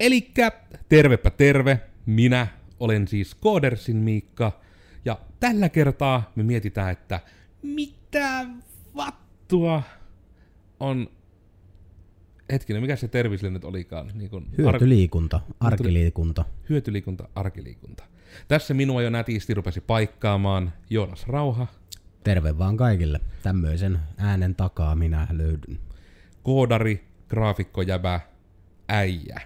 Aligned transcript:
Elikkä 0.00 0.52
tervepä 0.88 1.30
terve, 1.30 1.80
minä 2.06 2.46
olen 2.80 3.08
siis 3.08 3.34
Koodersin 3.34 3.96
Miikka, 3.96 4.60
ja 5.04 5.20
tällä 5.40 5.68
kertaa 5.68 6.32
me 6.36 6.42
mietitään, 6.42 6.90
että 6.90 7.20
mitä 7.62 8.46
vattua 8.96 9.82
on... 10.80 11.10
Hetkinen, 12.52 12.82
mikä 12.82 12.96
se 12.96 13.08
tervisille 13.08 13.50
nyt 13.50 13.64
olikaan? 13.64 14.10
Niin 14.14 14.30
kun 14.30 14.46
Hyötyliikunta, 14.58 15.40
arkiliikunta. 15.60 16.44
hyötyliikunta, 16.68 17.28
arkiliikunta. 17.34 18.04
Tässä 18.48 18.74
minua 18.74 19.02
jo 19.02 19.10
nätisti 19.10 19.54
rupesi 19.54 19.80
paikkaamaan 19.80 20.72
Joonas 20.90 21.26
Rauha, 21.26 21.66
Terve 22.24 22.58
vaan 22.58 22.76
kaikille. 22.76 23.20
Tämmöisen 23.42 23.98
äänen 24.16 24.54
takaa 24.54 24.94
minä 24.94 25.26
löydyn. 25.30 25.78
koodari, 26.42 27.04
graafikkojäbä, 27.28 28.20
äijä, 28.88 29.40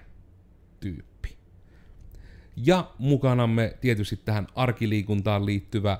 tyyppi. 0.85 1.37
Ja 2.57 2.91
mukanamme 2.99 3.77
tietysti 3.81 4.17
tähän 4.17 4.47
arkiliikuntaan 4.55 5.47
liittyvä 5.47 5.99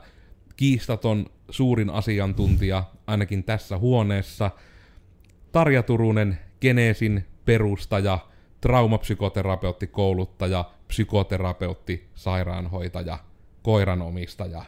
kiistaton 0.57 1.27
suurin 1.51 1.91
asiantuntija, 1.91 2.85
ainakin 3.07 3.45
tässä 3.45 3.79
huoneessa, 3.79 4.51
Tarja 5.53 5.83
Turunen, 5.83 6.39
Geneesin 6.61 7.25
perustaja, 7.45 8.19
traumapsykoterapeutti, 8.61 9.87
kouluttaja, 9.87 10.71
psykoterapeutti, 10.89 12.09
sairaanhoitaja, 12.15 13.19
koiranomistaja, 13.63 14.65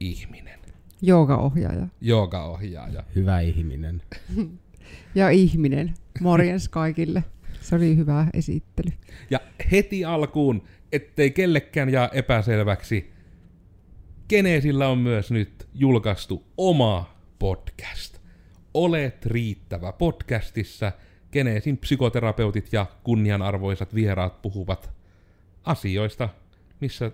ihminen, 0.00 0.60
Joogaohjaaja 1.02 1.86
joogaohjaaja. 2.00 3.04
Hyvä 3.14 3.40
ihminen. 3.40 4.02
ja 5.14 5.30
ihminen. 5.30 5.94
Morjens 6.20 6.68
kaikille. 6.68 7.24
Se 7.60 7.76
oli 7.76 7.96
hyvä 7.96 8.26
esittely. 8.34 8.92
Ja 9.30 9.40
heti 9.72 10.04
alkuun, 10.04 10.62
ettei 10.92 11.30
kellekään 11.30 11.90
jää 11.90 12.08
epäselväksi, 12.12 13.12
Geneesillä 14.30 14.88
on 14.88 14.98
myös 14.98 15.30
nyt 15.30 15.68
julkaistu 15.74 16.46
oma 16.56 17.16
podcast. 17.38 18.18
Olet 18.74 19.26
riittävä 19.26 19.92
podcastissa. 19.92 20.92
Geneesin 21.32 21.78
psykoterapeutit 21.78 22.72
ja 22.72 22.86
kunnianarvoisat 23.04 23.94
vieraat 23.94 24.42
puhuvat 24.42 24.90
asioista, 25.64 26.28
missä 26.80 27.12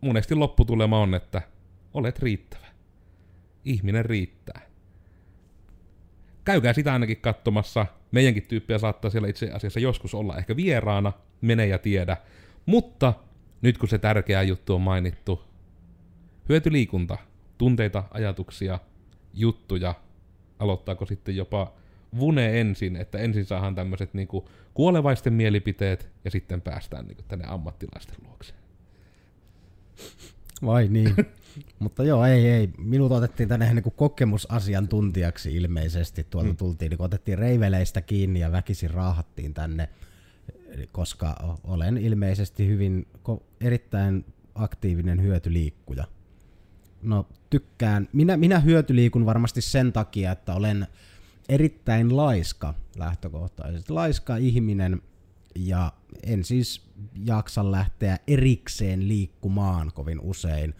monesti 0.00 0.34
lopputulema 0.34 1.00
on, 1.00 1.14
että 1.14 1.42
olet 1.94 2.18
riittävä. 2.18 2.66
Ihminen 3.64 4.04
riittää. 4.04 4.60
Käykää 6.44 6.72
sitä 6.72 6.92
ainakin 6.92 7.20
katsomassa. 7.20 7.86
Meidänkin 8.12 8.46
tyyppiä 8.46 8.78
saattaa 8.78 9.10
siellä 9.10 9.28
itse 9.28 9.50
asiassa 9.50 9.80
joskus 9.80 10.14
olla 10.14 10.36
ehkä 10.36 10.56
vieraana, 10.56 11.12
mene 11.40 11.66
ja 11.66 11.78
tiedä. 11.78 12.16
Mutta 12.66 13.14
nyt 13.62 13.78
kun 13.78 13.88
se 13.88 13.98
tärkeä 13.98 14.42
juttu 14.42 14.74
on 14.74 14.80
mainittu, 14.80 15.44
hyötyliikunta, 16.48 17.18
tunteita, 17.58 18.04
ajatuksia, 18.10 18.78
juttuja, 19.34 19.94
aloittaako 20.58 21.06
sitten 21.06 21.36
jopa 21.36 21.72
Vune 22.18 22.60
ensin, 22.60 22.96
että 22.96 23.18
ensin 23.18 23.44
saadaan 23.44 23.74
tämmöiset 23.74 24.14
niinku 24.14 24.48
kuolevaisten 24.74 25.32
mielipiteet 25.32 26.08
ja 26.24 26.30
sitten 26.30 26.60
päästään 26.60 27.06
niinku 27.06 27.22
tänne 27.28 27.44
ammattilaisten 27.48 28.16
luokse. 28.26 28.54
Vai 30.64 30.88
niin. 30.88 31.14
Mutta 31.78 32.04
joo, 32.04 32.24
ei, 32.24 32.46
ei. 32.48 32.70
Minut 32.78 33.12
otettiin 33.12 33.48
tänne 33.48 33.74
niin 33.74 33.92
kokemusasiantuntijaksi 33.96 35.56
ilmeisesti. 35.56 36.24
Tuolta 36.24 36.54
tultiin, 36.54 36.90
niin 36.90 37.02
otettiin 37.02 37.38
reiveleistä 37.38 38.00
kiinni 38.00 38.40
ja 38.40 38.52
väkisin 38.52 38.90
raahattiin 38.90 39.54
tänne, 39.54 39.88
koska 40.92 41.58
olen 41.64 41.98
ilmeisesti 41.98 42.66
hyvin 42.66 43.06
erittäin 43.60 44.24
aktiivinen 44.54 45.22
hyötyliikkuja. 45.22 46.04
No 47.02 47.26
tykkään. 47.50 48.08
Minä, 48.12 48.36
minä 48.36 48.60
hyötyliikun 48.60 49.26
varmasti 49.26 49.60
sen 49.60 49.92
takia, 49.92 50.32
että 50.32 50.54
olen 50.54 50.86
erittäin 51.48 52.16
laiska 52.16 52.74
lähtökohtaisesti. 52.96 53.92
Laiska 53.92 54.36
ihminen 54.36 55.02
ja 55.54 55.92
en 56.22 56.44
siis 56.44 56.82
jaksa 57.24 57.72
lähteä 57.72 58.18
erikseen 58.26 59.08
liikkumaan 59.08 59.92
kovin 59.94 60.20
usein, 60.20 60.74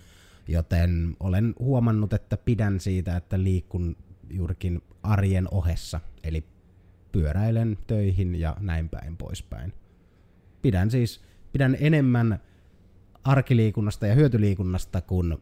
joten 0.52 1.16
olen 1.20 1.54
huomannut, 1.58 2.12
että 2.12 2.36
pidän 2.36 2.80
siitä, 2.80 3.16
että 3.16 3.42
liikkun 3.42 3.96
juurikin 4.30 4.82
arjen 5.02 5.48
ohessa, 5.50 6.00
eli 6.24 6.44
pyöräilen 7.12 7.78
töihin 7.86 8.34
ja 8.34 8.56
näin 8.60 8.88
päin 8.88 9.16
poispäin. 9.16 9.72
Pidän 10.62 10.90
siis 10.90 11.20
pidän 11.52 11.76
enemmän 11.80 12.40
arkiliikunnasta 13.24 14.06
ja 14.06 14.14
hyötyliikunnasta 14.14 15.00
kuin 15.00 15.38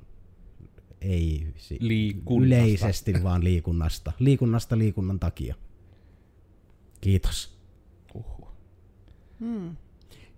ei 1.00 1.46
si- 1.56 1.78
Liikunnasta. 1.80 2.46
yleisesti 2.46 3.14
vaan 3.22 3.44
liikunnasta. 3.44 4.12
Liikunnasta 4.18 4.78
liikunnan 4.78 5.20
takia. 5.20 5.54
Kiitos. 7.00 7.58
Uhuh. 8.14 8.48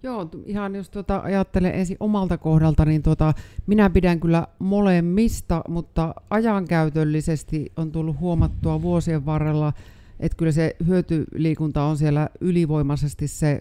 Joo, 0.03 0.28
ihan 0.47 0.75
jos 0.75 0.91
tuota 0.91 1.21
ajattelen 1.25 1.75
ensin 1.75 1.97
omalta 2.00 2.38
kohdalta, 2.38 2.84
niin 2.84 3.03
tuota, 3.03 3.34
minä 3.66 3.91
pidän 3.91 4.21
kyllä 4.21 4.47
molemmista, 4.59 5.62
mutta 5.69 6.15
ajankäytöllisesti 6.31 7.72
on 7.77 7.93
tullut 7.93 8.21
huomattua 8.21 8.83
vuosien 8.83 9.27
varrella, 9.27 9.72
että 10.21 10.37
kyllä 10.37 10.53
se 10.53 10.77
hyötyliikunta 10.87 11.83
on 11.83 11.97
siellä 11.97 12.28
ylivoimaisesti 12.41 13.28
se 13.28 13.60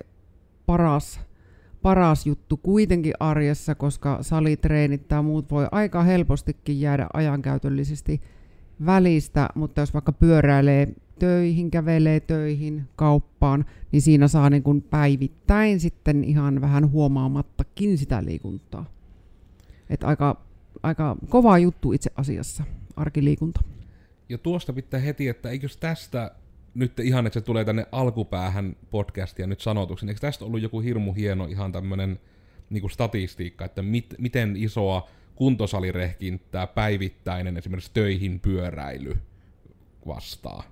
paras, 0.66 1.20
paras 1.82 2.26
juttu 2.26 2.58
kuitenkin 2.58 3.14
arjessa, 3.20 3.76
koska 3.76 4.18
salitreenit 4.22 5.08
tai 5.08 5.24
muut 5.24 5.52
voi 5.52 5.68
aika 5.72 6.04
helpostikin 6.04 6.82
jäädä 6.82 7.08
ajankäytöllisesti 7.14 8.22
välistä, 8.86 9.50
mutta 9.56 9.82
jos 9.82 9.94
vaikka 9.94 10.12
pyöräilee 10.12 10.88
töihin, 11.20 11.72
kävelee 11.72 12.20
töihin, 12.20 12.88
kauppaan, 12.96 13.66
niin 13.92 14.02
siinä 14.02 14.28
saa 14.28 14.50
niin 14.50 14.64
kuin 14.64 14.82
päivittäin 14.82 15.80
sitten 15.80 16.24
ihan 16.24 16.62
vähän 16.62 16.92
huomaamattakin 16.92 17.98
sitä 17.98 18.26
liikuntaa. 18.26 18.86
Et 19.90 20.04
aika, 20.04 20.42
aika 20.84 21.16
kova 21.30 21.58
juttu 21.58 21.94
itse 21.94 22.12
asiassa, 22.16 22.64
arkiliikunta. 22.96 23.62
Ja 24.30 24.38
tuosta 24.38 24.74
pitää 24.74 25.00
heti, 25.00 25.28
että 25.28 25.50
eikös 25.50 25.78
tästä 25.78 26.32
nyt 26.74 27.00
ihan, 27.00 27.28
että 27.28 27.40
se 27.40 27.46
tulee 27.46 27.66
tänne 27.66 27.86
alkupäähän 27.92 28.76
podcastia 28.92 29.48
nyt 29.48 29.62
sanotuksi, 29.62 30.06
niin 30.06 30.10
eikö 30.10 30.22
tästä 30.22 30.46
ollut 30.46 30.62
joku 30.62 30.80
hirmu 30.80 31.14
hieno 31.14 31.46
ihan 31.46 31.72
tämmönen 31.72 32.20
niinku 32.70 32.90
statistiikka, 32.90 33.66
että 33.66 33.82
mit, 33.82 34.16
miten 34.18 34.56
isoa 34.56 35.10
kuntosalirehkintää 35.40 36.68
päivittäinen 36.68 37.58
esimerkiksi 37.58 37.92
töihin 37.94 38.40
pyöräily 38.40 39.18
vastaa? 40.08 40.64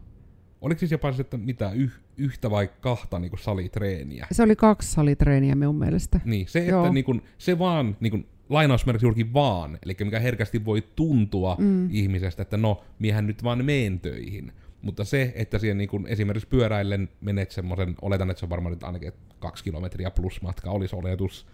Oliko 0.61 0.79
siis 0.79 0.91
jopa 0.91 1.11
se, 1.11 1.21
että 1.21 1.37
mitä, 1.37 1.71
yh, 1.71 1.91
yhtä 2.17 2.49
vai 2.51 2.69
kahta 2.81 3.19
niinku 3.19 3.37
salitreeniä? 3.37 4.27
Se 4.31 4.43
oli 4.43 4.55
kaksi 4.55 4.91
salitreeniä 4.91 5.55
minun 5.55 5.75
mielestä. 5.75 6.19
Niin, 6.25 6.47
se, 6.47 6.59
että 6.59 6.71
Joo. 6.71 6.91
niin 6.91 7.05
kun, 7.05 7.21
se 7.37 7.59
vaan, 7.59 7.97
niin 7.99 8.11
kun, 8.11 8.25
lainausmerkiksi 8.49 9.05
juurikin 9.05 9.33
vaan, 9.33 9.79
eli 9.85 9.95
mikä 9.99 10.19
herkästi 10.19 10.65
voi 10.65 10.83
tuntua 10.95 11.55
mm. 11.59 11.89
ihmisestä, 11.91 12.41
että 12.41 12.57
no, 12.57 12.83
miehän 12.99 13.27
nyt 13.27 13.43
vaan 13.43 13.65
meen 13.65 13.99
töihin. 13.99 14.51
Mutta 14.81 15.03
se, 15.03 15.33
että 15.35 15.59
siihen 15.59 15.77
niin 15.77 15.89
kun 15.89 16.07
esimerkiksi 16.07 16.49
pyöräillen 16.49 17.09
menet 17.21 17.51
semmoisen, 17.51 17.95
oletan, 18.01 18.29
että 18.29 18.39
se 18.39 18.45
on 18.45 18.49
varmaan 18.49 18.73
nyt 18.73 18.83
ainakin 18.83 19.13
kaksi 19.39 19.63
kilometriä 19.63 20.11
plus 20.11 20.41
matka 20.41 20.71
olisi 20.71 20.95
oletus, 20.95 21.47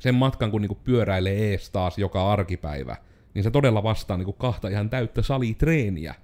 sen 0.00 0.14
matkan 0.14 0.50
kun 0.50 0.60
niin 0.60 0.68
kun 0.68 0.80
pyöräilee 0.84 1.52
ees 1.52 1.70
taas 1.70 1.98
joka 1.98 2.32
arkipäivä, 2.32 2.96
niin 3.34 3.42
se 3.42 3.50
todella 3.50 3.82
vastaa 3.82 4.16
niin 4.16 4.24
kun 4.24 4.34
kahta 4.34 4.68
ihan 4.68 4.90
täyttä 4.90 5.22
salitreeniä. 5.22 6.14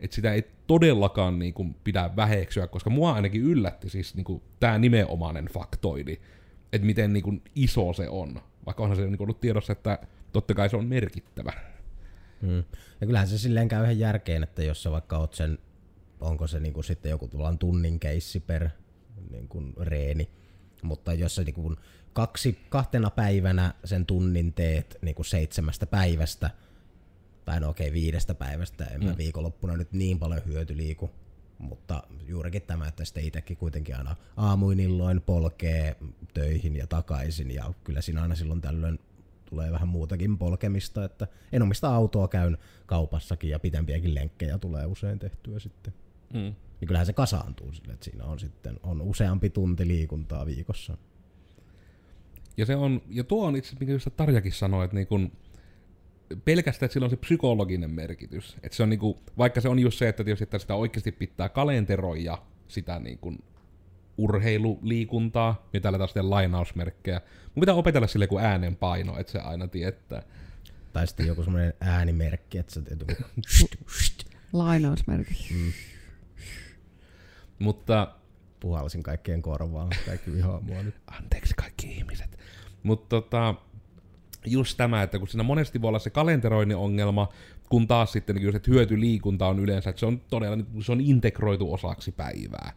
Että 0.00 0.14
sitä 0.14 0.32
ei 0.32 0.50
todellakaan 0.66 1.38
niin 1.38 1.54
kuin 1.54 1.76
pidä 1.84 2.10
väheksyä, 2.16 2.66
koska 2.66 2.90
mua 2.90 3.12
ainakin 3.12 3.42
yllätti 3.42 3.90
siis 3.90 4.14
niin 4.14 4.24
kuin 4.24 4.42
tämä 4.60 4.78
nimenomainen 4.78 5.46
faktoidi, 5.46 6.18
että 6.72 6.86
miten 6.86 7.12
niin 7.12 7.22
kuin 7.22 7.42
iso 7.54 7.92
se 7.92 8.08
on. 8.08 8.40
Vaikka 8.66 8.82
onhan 8.82 8.96
se 8.96 9.02
niin 9.02 9.18
kuin 9.18 9.26
ollut 9.26 9.40
tiedossa, 9.40 9.72
että 9.72 9.98
totta 10.32 10.54
kai 10.54 10.70
se 10.70 10.76
on 10.76 10.86
merkittävä. 10.86 11.52
Mm. 12.42 12.64
Ja 13.00 13.06
kyllähän 13.06 13.28
se 13.28 13.38
silleen 13.38 13.68
käy 13.68 13.82
ihan 13.82 13.98
järkeen, 13.98 14.42
että 14.42 14.62
jos 14.62 14.82
sä 14.82 14.90
vaikka 14.90 15.18
oot 15.18 15.34
sen, 15.34 15.58
onko 16.20 16.46
se 16.46 16.60
niinku 16.60 16.82
sitten 16.82 17.10
joku 17.10 17.30
tunnin 17.58 18.00
keissi 18.00 18.40
per 18.40 18.68
niinku 19.30 19.62
reeni, 19.80 20.28
mutta 20.82 21.14
jos 21.14 21.34
sä 21.34 21.42
niinku 21.42 21.76
kaksi, 22.12 22.58
kahtena 22.68 23.10
päivänä 23.10 23.74
sen 23.84 24.06
tunnin 24.06 24.52
teet 24.52 24.98
niinku 25.02 25.24
seitsemästä 25.24 25.86
päivästä, 25.86 26.50
tai 27.44 27.60
no 27.60 27.68
okei 27.68 27.92
viidestä 27.92 28.34
päivästä, 28.34 28.84
en 28.84 29.04
mä 29.04 29.16
viikonloppuna 29.16 29.76
nyt 29.76 29.92
niin 29.92 30.18
paljon 30.18 30.42
hyötyliiku, 30.46 31.10
mutta 31.58 32.02
juurikin 32.26 32.62
tämä, 32.62 32.88
että 32.88 33.04
sitten 33.04 33.24
itsekin 33.24 33.56
kuitenkin 33.56 33.96
aina 33.96 34.16
aamuin 34.36 34.80
illoin 34.80 35.20
polkee 35.20 35.96
töihin 36.34 36.76
ja 36.76 36.86
takaisin, 36.86 37.50
ja 37.50 37.72
kyllä 37.84 38.00
siinä 38.00 38.22
aina 38.22 38.34
silloin 38.34 38.60
tällöin 38.60 38.98
tulee 39.44 39.72
vähän 39.72 39.88
muutakin 39.88 40.38
polkemista, 40.38 41.04
että 41.04 41.26
en 41.52 41.62
omista 41.62 41.94
autoa, 41.94 42.28
käyn 42.28 42.58
kaupassakin 42.86 43.50
ja 43.50 43.58
pitempiäkin 43.58 44.14
lenkkejä 44.14 44.58
tulee 44.58 44.86
usein 44.86 45.18
tehtyä 45.18 45.58
sitten. 45.58 45.94
Mm. 46.32 46.54
Niin 46.80 46.86
kyllähän 46.86 47.06
se 47.06 47.12
kasaantuu 47.12 47.72
sille, 47.72 47.92
että 47.92 48.04
siinä 48.04 48.24
on 48.24 48.38
sitten 48.38 48.80
on 48.82 49.00
useampi 49.00 49.50
tunti 49.50 49.88
liikuntaa 49.88 50.46
viikossa. 50.46 50.96
Ja, 52.56 52.66
se 52.66 52.76
on, 52.76 53.02
ja 53.08 53.24
tuo 53.24 53.46
on 53.46 53.56
itse, 53.56 53.76
mikä 53.80 53.92
just 53.92 54.08
Tarjakin 54.16 54.52
sanoi, 54.52 54.84
että 54.84 54.96
niin 54.96 55.06
kun, 55.06 55.32
pelkästään, 56.44 56.86
että 56.86 56.92
sillä 56.92 57.04
on 57.04 57.10
se 57.10 57.16
psykologinen 57.16 57.90
merkitys. 57.90 58.56
Että 58.62 58.76
se 58.76 58.82
on 58.82 58.90
niinku, 58.90 59.18
vaikka 59.38 59.60
se 59.60 59.68
on 59.68 59.78
just 59.78 59.98
se, 59.98 60.08
että, 60.08 60.24
tietysti, 60.24 60.44
että 60.44 60.58
sitä 60.58 60.74
oikeasti 60.74 61.12
pitää 61.12 61.48
kalenteroida 61.48 62.38
sitä 62.68 62.98
niin 62.98 63.18
kuin 63.18 63.44
urheiluliikuntaa, 64.18 65.68
ja 65.72 65.80
täällä 65.80 65.98
taas 65.98 66.10
sitten 66.10 66.30
lainausmerkkejä. 66.30 67.20
Mun 67.54 67.60
pitää 67.60 67.74
opetella 67.74 68.06
sille 68.06 68.26
kuin 68.26 68.44
äänenpaino, 68.44 69.18
että 69.18 69.32
se 69.32 69.38
aina 69.38 69.68
tietää. 69.68 70.22
Tai 70.92 71.06
sitten 71.06 71.26
joku 71.26 71.42
semmoinen 71.42 71.74
äänimerkki, 71.80 72.58
että 72.58 72.74
se 72.74 72.80
joku... 72.90 73.22
Lainausmerkit. 74.52 75.36
mm, 75.50 75.72
Mutta 77.62 78.08
puhalsin 78.60 79.02
kaikkien 79.02 79.42
korvaan. 79.42 79.88
Kaikki 80.06 80.32
vihaa 80.32 80.60
mua 80.60 80.82
nyt. 80.82 80.94
anteeksi 81.06 81.54
kaikki 81.54 81.86
ihmiset. 81.86 82.38
Mutta 82.82 83.08
tota, 83.08 83.54
just 84.46 84.76
tämä, 84.76 85.02
että 85.02 85.18
kun 85.18 85.28
siinä 85.28 85.42
monesti 85.42 85.82
voi 85.82 85.88
olla 85.88 85.98
se 85.98 86.10
kalenteroinnin 86.10 86.76
ongelma, 86.76 87.28
kun 87.68 87.86
taas 87.86 88.12
sitten 88.12 88.36
niin 88.36 88.44
just, 88.44 88.56
että 88.56 88.70
hyötyliikunta 88.70 89.46
on 89.46 89.58
yleensä, 89.58 89.90
että 89.90 90.00
se 90.00 90.06
on 90.06 90.20
todella 90.20 90.56
niin 90.56 90.84
se 90.84 90.92
on 90.92 91.00
integroitu 91.00 91.72
osaksi 91.72 92.12
päivää. 92.12 92.72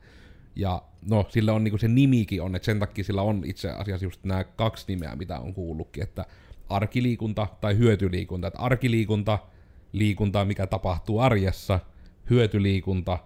Ja 0.55 0.81
no, 1.09 1.25
sillä 1.29 1.53
on 1.53 1.63
niin 1.63 1.79
se 1.79 1.87
nimikin 1.87 2.41
on, 2.41 2.55
että 2.55 2.65
sen 2.65 2.79
takia 2.79 3.03
sillä 3.03 3.21
on 3.21 3.43
itse 3.45 3.69
asiassa 3.69 4.05
just 4.05 4.23
nämä 4.23 4.43
kaksi 4.43 4.85
nimeä, 4.87 5.15
mitä 5.15 5.39
on 5.39 5.53
kuullutkin, 5.53 6.03
että 6.03 6.25
arkiliikunta 6.69 7.47
tai 7.61 7.77
hyötyliikunta. 7.77 8.47
Että 8.47 8.59
arkiliikunta, 8.59 9.39
liikunta, 9.91 10.45
mikä 10.45 10.67
tapahtuu 10.67 11.19
arjessa, 11.19 11.79
hyötyliikunta, 12.29 13.19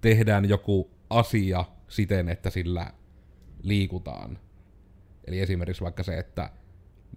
tehdään 0.00 0.48
joku 0.48 0.93
asia 1.18 1.64
siten, 1.88 2.28
että 2.28 2.50
sillä 2.50 2.92
liikutaan. 3.62 4.38
Eli 5.26 5.40
esimerkiksi 5.40 5.84
vaikka 5.84 6.02
se, 6.02 6.18
että 6.18 6.50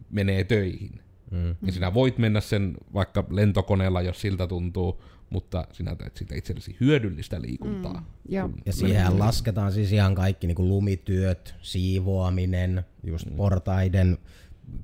menee 0.09 0.43
töihin. 0.43 1.01
Mm. 1.31 1.55
Ja 1.65 1.71
sinä 1.71 1.93
voit 1.93 2.17
mennä 2.17 2.41
sen 2.41 2.77
vaikka 2.93 3.25
lentokoneella, 3.29 4.01
jos 4.01 4.21
siltä 4.21 4.47
tuntuu, 4.47 5.03
mutta 5.29 5.67
sinä 5.71 5.95
teet 5.95 6.17
siitä 6.17 6.35
itsellesi 6.35 6.77
hyödyllistä 6.79 7.41
liikuntaa. 7.41 7.99
Mm. 7.99 8.05
Ja, 8.29 8.49
Ja 8.65 8.73
siihen 8.73 9.19
lasketaan 9.19 9.71
siis 9.71 9.91
ihan 9.91 10.15
kaikki 10.15 10.47
niin 10.47 10.55
kuin 10.55 10.69
lumityöt, 10.69 11.55
siivoaminen, 11.61 12.85
just 13.03 13.27
portaiden 13.37 14.17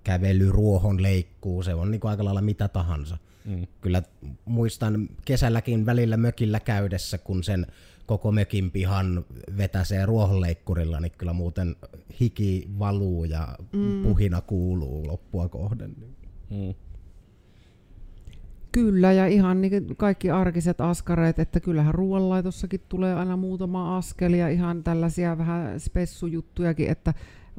kävely, 0.04 0.52
ruohon 0.52 1.04
leikkuu, 1.04 1.64
se 1.64 1.74
on 1.74 1.92
niin 1.92 2.02
kuin 2.02 2.12
aika 2.12 2.26
lailla 2.26 2.42
mitä 2.42 2.68
tahansa. 2.68 3.18
Mm. 3.46 3.68
Kyllä 3.82 4.04
muistan 4.46 5.10
kesälläkin 5.26 5.86
välillä 5.86 6.18
mökillä 6.18 6.60
käydessä, 6.60 7.18
kun 7.18 7.44
sen 7.44 7.68
koko 8.14 8.32
mökin 8.32 8.72
pihan 8.72 9.26
vetäsee 9.58 10.06
ruohonleikkurilla, 10.06 11.00
niin 11.00 11.12
kyllä 11.18 11.34
muuten 11.34 11.76
hiki 12.20 12.68
valuu 12.80 13.26
ja 13.26 13.58
mm. 13.74 14.04
puhina 14.04 14.42
kuuluu 14.42 15.08
loppua 15.08 15.50
kohden. 15.50 15.96
Mm. 16.50 16.74
Kyllä, 18.72 19.12
ja 19.12 19.28
ihan 19.28 19.62
niin 19.62 19.96
kaikki 19.98 20.32
arkiset 20.32 20.82
askareet, 20.82 21.40
että 21.40 21.60
kyllähän 21.60 21.94
ruoanlaitossakin 21.94 22.82
tulee 22.90 23.14
aina 23.14 23.38
muutama 23.38 23.98
askel 23.98 24.34
ja 24.34 24.50
ihan 24.50 24.84
tällaisia 24.84 25.38
vähän 25.38 25.80
spessujuttujakin, 25.80 26.90
että 26.90 27.14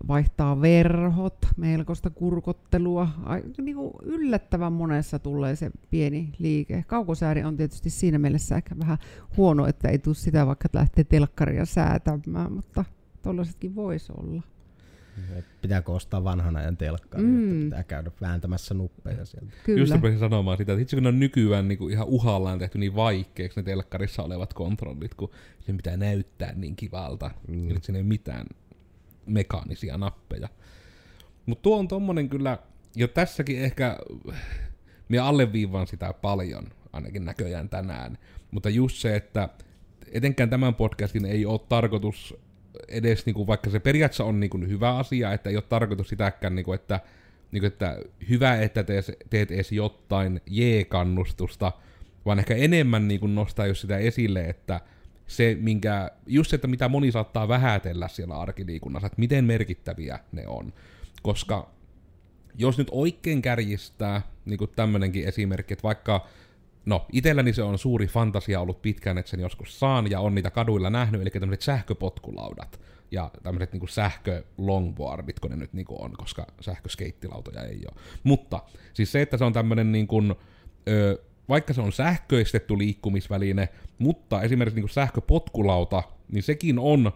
vaihtaa 0.09 0.61
verhot, 0.61 1.39
melkoista 1.57 2.11
kurkottelua. 2.11 3.09
Ai, 3.25 3.43
niin 3.59 3.77
kuin 3.77 3.93
yllättävän 4.03 4.73
monessa 4.73 5.19
tulee 5.19 5.57
se 5.57 5.71
pieni 5.91 6.33
liike. 6.39 6.85
Kaukosääri 6.87 7.45
on 7.45 7.57
tietysti 7.57 7.91
siinä 7.91 8.19
mielessä 8.19 8.57
ehkä 8.57 8.79
vähän 8.79 8.99
huono, 9.37 9.67
että 9.67 9.89
ei 9.89 9.99
tule 9.99 10.15
sitä 10.15 10.47
vaikka 10.47 10.69
lähtee 10.73 11.05
telkkaria 11.05 11.65
säätämään, 11.65 12.53
mutta 12.53 12.85
tuollaisetkin 13.23 13.75
voisi 13.75 14.13
olla. 14.17 14.43
Pitääkö 15.63 15.93
ostaa 15.93 16.25
vanhan 16.25 16.57
ajan 16.57 16.77
telkkari, 16.77 17.25
mm. 17.25 17.31
Mm. 17.31 17.53
että 17.53 17.65
pitää 17.65 17.83
käydä 17.83 18.11
vääntämässä 18.21 18.75
nuppeja 18.75 19.25
sieltä. 19.25 19.53
Kyllä. 19.65 19.81
Just 19.81 19.95
rupesin 19.95 20.19
sanomaan 20.19 20.59
sitä, 20.59 20.73
että 20.73 20.83
itse 20.83 20.97
kun 20.97 21.03
ne 21.03 21.09
on 21.09 21.21
nykyään 21.21 21.69
niin 21.69 21.79
kuin 21.79 21.93
ihan 21.93 22.07
uhallaan 22.09 22.59
tehty 22.59 22.79
niin 22.79 22.95
vaikeaksi 22.95 23.61
ne 23.61 23.65
telkkarissa 23.65 24.23
olevat 24.23 24.55
kontrollit, 24.55 25.15
kun 25.15 25.31
sen 25.61 25.77
pitää 25.77 25.97
näyttää 25.97 26.53
niin 26.55 26.77
kivalta. 26.77 27.31
Mm. 27.49 27.69
Ja 27.69 27.75
nyt 27.75 27.85
siinä 27.85 27.99
ei 27.99 28.03
ole 28.03 28.09
mitään 28.09 28.47
mekaanisia 29.27 29.99
nappeja. 29.99 30.49
Mutta 31.47 31.63
tuo 31.63 31.79
on 31.79 31.89
tommonen 31.89 32.29
kyllä, 32.29 32.59
jo 32.97 33.09
tässäkin 33.09 33.59
ehkä, 33.59 33.99
minä 35.09 35.25
alleviivaan 35.25 35.87
sitä 35.87 36.13
paljon, 36.13 36.67
ainakin 36.93 37.25
näköjään 37.25 37.69
tänään. 37.69 38.19
Mutta 38.51 38.71
just 38.71 38.97
se, 38.97 39.17
että 39.17 39.49
etenkään 40.13 40.51
tämän 40.51 40.75
podcastin 40.75 41.25
ei 41.27 41.47
ole 41.47 41.61
tarkoitus 41.69 42.35
edes, 42.89 43.27
niinku, 43.27 43.47
vaikka 43.47 43.71
se 43.71 43.81
periaatteessa 43.81 44.25
on 44.25 44.41
niinku, 44.41 44.59
hyvä 44.59 44.97
asia, 44.97 45.33
että 45.33 45.51
ei 45.51 45.57
ole 45.57 45.65
tarkoitus 45.69 46.09
sitäkään, 46.09 46.55
niinku, 46.55 46.73
että, 46.73 47.01
niinku, 47.53 47.67
että 47.67 47.99
hyvä, 48.29 48.57
että 48.57 48.83
teet, 48.83 49.05
teet 49.31 49.51
edes 49.51 49.73
jotain 49.73 50.41
J-kannustusta, 50.47 51.73
vaan 52.27 52.39
ehkä 52.39 52.55
enemmän 52.55 53.09
niinku, 53.09 53.27
nostaa 53.27 53.67
just 53.67 53.81
sitä 53.81 53.99
esille, 53.99 54.45
että 54.45 54.81
se, 55.27 55.57
minkä, 55.61 56.11
just 56.27 56.51
se, 56.51 56.57
että 56.57 56.69
mitä 56.69 56.89
moni 56.89 57.13
saattaa 57.13 57.49
vähätellä 57.49 58.09
siellä 58.09 58.39
arkiliikunnassa, 58.39 59.07
että 59.07 59.21
miten 59.21 59.45
merkittäviä 59.45 60.19
ne 60.33 60.49
on. 60.49 60.73
Koska 61.23 61.71
jos 62.59 62.79
nyt 62.79 62.89
oikein 62.91 63.43
kärjistää, 63.43 64.23
niin 64.45 64.59
kuin 64.59 64.71
tämmönenkin 64.77 65.29
esimerkki, 65.29 65.73
että 65.73 65.83
vaikka, 65.83 66.27
no 66.87 67.07
itselläni 67.13 67.53
se 67.53 67.63
on 67.63 67.79
suuri 67.79 68.07
fantasia 68.07 68.61
ollut 68.61 68.83
pitkään, 68.83 69.19
että 69.19 69.31
sen 69.31 69.41
joskus 69.41 69.81
saan, 69.81 70.11
ja 70.11 70.21
on 70.21 70.35
niitä 70.35 70.51
kaduilla 70.51 70.91
nähnyt, 70.91 71.23
eli 71.23 71.31
tämmöiset 71.31 71.63
sähköpotkulaudat, 71.63 72.81
ja 73.11 73.31
tämmöiset 73.43 73.73
niin 73.73 73.89
sähkö 73.89 74.45
longboardit, 74.59 75.41
kun 75.41 75.51
ne 75.51 75.57
nyt 75.57 75.73
niin 75.73 75.87
on, 75.89 76.13
koska 76.13 76.47
sähköskeittilautoja 76.61 77.63
ei 77.63 77.81
ole. 77.91 78.01
Mutta 78.25 78.63
siis 78.93 79.13
se, 79.13 79.23
että 79.23 79.37
se 79.37 79.45
on 79.45 79.53
tämmöinen 79.53 79.93
niin 79.93 80.07
kuin, 80.07 80.35
ö, 80.89 81.23
vaikka 81.49 81.73
se 81.73 81.81
on 81.81 81.93
sähköistetty 81.93 82.79
liikkumisväline, 82.79 83.69
mutta 83.99 84.43
esimerkiksi 84.43 84.75
niin 84.75 84.83
kuin 84.83 84.95
sähköpotkulauta, 84.95 86.03
niin 86.33 86.43
sekin 86.43 86.79
on 86.79 87.13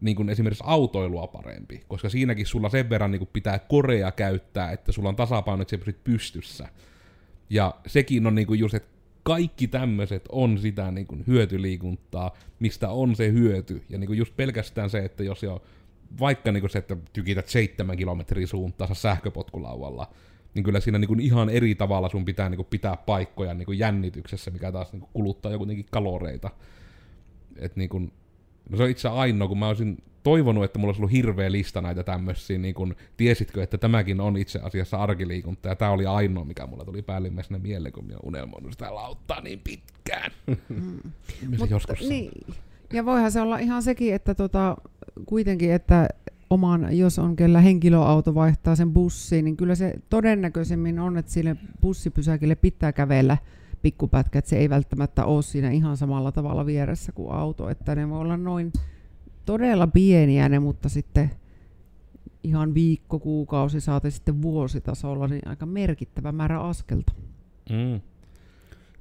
niin 0.00 0.16
kuin 0.16 0.28
esimerkiksi 0.28 0.64
autoilua 0.66 1.26
parempi, 1.26 1.82
koska 1.88 2.08
siinäkin 2.08 2.46
sulla 2.46 2.68
sen 2.68 2.90
verran 2.90 3.10
niin 3.10 3.20
kuin 3.20 3.30
pitää 3.32 3.58
korea 3.58 4.12
käyttää, 4.12 4.72
että 4.72 4.92
sulla 4.92 5.08
on 5.08 5.16
tasapaino, 5.16 5.62
että 5.62 5.76
sä 5.76 5.92
pystyssä. 6.04 6.68
Ja 7.50 7.74
sekin 7.86 8.26
on 8.26 8.34
niin 8.34 8.46
kuin 8.46 8.60
just, 8.60 8.74
että 8.74 8.88
kaikki 9.22 9.68
tämmöiset 9.68 10.24
on 10.32 10.58
sitä 10.58 10.90
niin 10.90 11.06
kuin 11.06 11.24
hyötyliikuntaa, 11.26 12.36
mistä 12.60 12.90
on 12.90 13.16
se 13.16 13.32
hyöty. 13.32 13.82
Ja 13.88 13.98
niin 13.98 14.06
kuin 14.06 14.18
just 14.18 14.36
pelkästään 14.36 14.90
se, 14.90 14.98
että 14.98 15.22
jos 15.22 15.42
jo 15.42 15.62
vaikka 16.20 16.52
niin 16.52 16.60
kuin 16.60 16.70
se, 16.70 16.78
että 16.78 16.96
tykität 17.12 17.48
seitsemän 17.48 17.96
kilometrin 17.96 18.48
suuntaansa 18.48 18.94
sähköpotkulauvalla, 18.94 20.10
niin 20.54 20.62
kyllä 20.62 20.80
siinä 20.80 20.98
niin 20.98 21.08
kuin 21.08 21.20
ihan 21.20 21.48
eri 21.48 21.74
tavalla 21.74 22.08
sun 22.08 22.24
pitää 22.24 22.48
niin 22.48 22.56
kuin 22.56 22.68
pitää 22.70 22.96
paikkoja 22.96 23.54
niin 23.54 23.66
kuin 23.66 23.78
jännityksessä, 23.78 24.50
mikä 24.50 24.72
taas 24.72 24.92
niin 24.92 25.00
kuin 25.00 25.10
kuluttaa 25.12 25.58
kuitenkin 25.58 25.86
kaloreita. 25.90 26.50
Et 27.56 27.76
niin 27.76 27.88
kuin, 27.88 28.12
no 28.70 28.76
se 28.76 28.82
on 28.82 28.90
itse 28.90 29.08
ainoa, 29.08 29.48
kun 29.48 29.58
mä 29.58 29.68
olisin 29.68 30.02
toivonut, 30.22 30.64
että 30.64 30.78
mulla 30.78 30.90
olisi 30.90 31.00
ollut 31.00 31.12
hirveä 31.12 31.52
lista 31.52 31.80
näitä 31.80 32.02
tämmöisiä, 32.02 32.58
niin 32.58 32.74
kun, 32.74 32.96
tiesitkö, 33.16 33.62
että 33.62 33.78
tämäkin 33.78 34.20
on 34.20 34.36
itse 34.36 34.58
asiassa 34.62 34.96
arkiliikunta, 34.96 35.68
ja 35.68 35.76
tämä 35.76 35.90
oli 35.90 36.06
ainoa, 36.06 36.44
mikä 36.44 36.66
mulla 36.66 36.84
tuli 36.84 37.02
päällimmäisenä 37.02 37.58
mieleen, 37.58 37.92
kun 37.92 38.10
oon 38.10 38.20
unelmoinut 38.22 38.72
sitä 38.72 38.94
lauttaa 38.94 39.40
niin 39.40 39.60
pitkään. 39.64 40.30
Mm. 40.68 41.00
joskus 41.70 42.00
niin. 42.00 42.30
Ja 42.92 43.04
voihan 43.04 43.32
se 43.32 43.40
olla 43.40 43.58
ihan 43.58 43.82
sekin, 43.82 44.14
että 44.14 44.34
tota, 44.34 44.76
kuitenkin, 45.26 45.72
että 45.72 46.08
oman, 46.50 46.98
jos 46.98 47.18
on 47.18 47.36
kellä 47.36 47.60
henkilöauto 47.60 48.34
vaihtaa 48.34 48.76
sen 48.76 48.92
bussiin, 48.92 49.44
niin 49.44 49.56
kyllä 49.56 49.74
se 49.74 49.94
todennäköisemmin 50.10 50.98
on, 50.98 51.18
että 51.18 51.32
sille 51.32 51.56
bussipysäkille 51.80 52.54
pitää 52.54 52.92
kävellä 52.92 53.36
pikkupätkä, 53.82 54.38
että 54.38 54.48
se 54.48 54.56
ei 54.56 54.70
välttämättä 54.70 55.24
ole 55.24 55.42
siinä 55.42 55.70
ihan 55.70 55.96
samalla 55.96 56.32
tavalla 56.32 56.66
vieressä 56.66 57.12
kuin 57.12 57.32
auto, 57.32 57.68
että 57.68 57.94
ne 57.94 58.08
voi 58.08 58.20
olla 58.20 58.36
noin 58.36 58.72
todella 59.44 59.86
pieniä 59.86 60.48
ne, 60.48 60.58
mutta 60.58 60.88
sitten 60.88 61.30
ihan 62.44 62.74
viikko, 62.74 63.18
kuukausi, 63.18 63.80
saate 63.80 64.10
sitten 64.10 64.42
vuositasolla, 64.42 65.28
niin 65.28 65.48
aika 65.48 65.66
merkittävä 65.66 66.32
määrä 66.32 66.60
askelta. 66.60 67.12
Mm. 67.70 68.00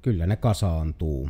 Kyllä 0.02 0.28
ne 0.28 0.36
kasaantuu. 0.36 1.30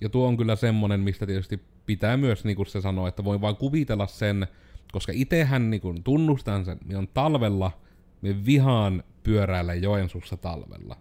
Ja 0.00 0.08
tuo 0.08 0.28
on 0.28 0.36
kyllä 0.36 0.56
semmonen, 0.56 1.00
mistä 1.00 1.26
tietysti 1.26 1.60
pitää 1.86 2.16
myös, 2.16 2.44
niin 2.44 2.56
kuin 2.56 2.66
se 2.66 2.80
sanoo, 2.80 3.06
että 3.06 3.24
voi 3.24 3.40
vaan 3.40 3.56
kuvitella 3.56 4.06
sen, 4.06 4.46
koska 4.94 5.12
itehän 5.14 5.70
niin 5.70 5.80
kuin 5.80 6.02
tunnustan 6.02 6.64
sen, 6.64 6.78
niin 6.84 6.98
on 6.98 7.08
talvella, 7.08 7.80
me 8.22 8.44
vihaan 8.44 9.02
pyöräillä 9.22 9.74
Joensuussa 9.74 10.36
talvella. 10.36 10.96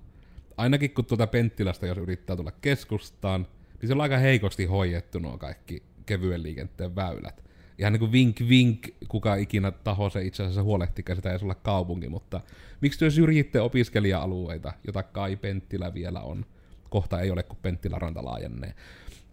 Ainakin 0.57 0.93
kun 0.93 1.05
tuota 1.05 1.27
Penttilästä, 1.27 1.87
jos 1.87 1.97
yrittää 1.97 2.35
tulla 2.35 2.51
keskustaan, 2.51 3.47
niin 3.81 3.87
se 3.87 3.93
on 3.93 4.01
aika 4.01 4.17
heikosti 4.17 4.65
hoidettu 4.65 5.19
nuo 5.19 5.37
kaikki 5.37 5.83
kevyen 6.05 6.43
liikenteen 6.43 6.95
väylät. 6.95 7.43
Ihan 7.77 7.93
niin 7.93 7.99
kuin 7.99 8.11
vink 8.11 8.39
vink, 8.49 8.87
kuka 9.07 9.35
ikinä 9.35 9.71
taho 9.71 10.09
se 10.09 10.23
itse 10.23 10.43
asiassa 10.43 10.63
huolehtikaan, 10.63 11.15
sitä 11.15 11.31
ei 11.31 11.39
olla 11.43 11.55
kaupunki, 11.55 12.09
mutta 12.09 12.41
miksi 12.81 12.99
työ 12.99 13.09
syrjitte 13.09 13.61
opiskelija-alueita, 13.61 14.73
jota 14.87 15.03
kai 15.03 15.35
Penttilä 15.35 15.93
vielä 15.93 16.21
on? 16.21 16.45
Kohta 16.89 17.21
ei 17.21 17.31
ole, 17.31 17.43
kun 17.43 17.57
Penttilä 17.61 17.99
ranta 17.99 18.25
laajenee. 18.25 18.73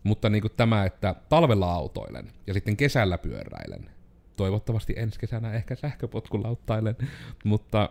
Mutta 0.03 0.31
niin 0.31 0.43
kuin 0.43 0.53
tämä, 0.57 0.85
että 0.85 1.15
talvella 1.29 1.73
autoilen 1.73 2.31
ja 2.47 2.55
sitten 2.55 2.77
kesällä 2.77 3.19
pyöräilen, 3.19 3.91
toivottavasti 4.41 4.95
ensi 4.97 5.21
kesänä 5.21 5.53
ehkä 5.53 5.75
sähköpotkulauttailen, 5.75 6.97
mutta 7.45 7.91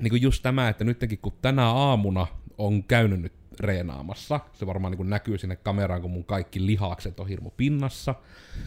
niin 0.00 0.10
kuin 0.10 0.22
just 0.22 0.42
tämä, 0.42 0.68
että 0.68 0.84
nytkin 0.84 1.18
kun 1.18 1.32
tänä 1.42 1.66
aamuna 1.66 2.26
on 2.58 2.84
käynyt 2.84 3.20
nyt 3.20 3.32
reenaamassa, 3.60 4.40
se 4.52 4.66
varmaan 4.66 4.94
niin 4.94 5.10
näkyy 5.10 5.38
sinne 5.38 5.56
kameraan, 5.56 6.02
kun 6.02 6.10
mun 6.10 6.24
kaikki 6.24 6.66
lihakset 6.66 7.20
on 7.20 7.28
hirmu 7.28 7.50
pinnassa, 7.50 8.14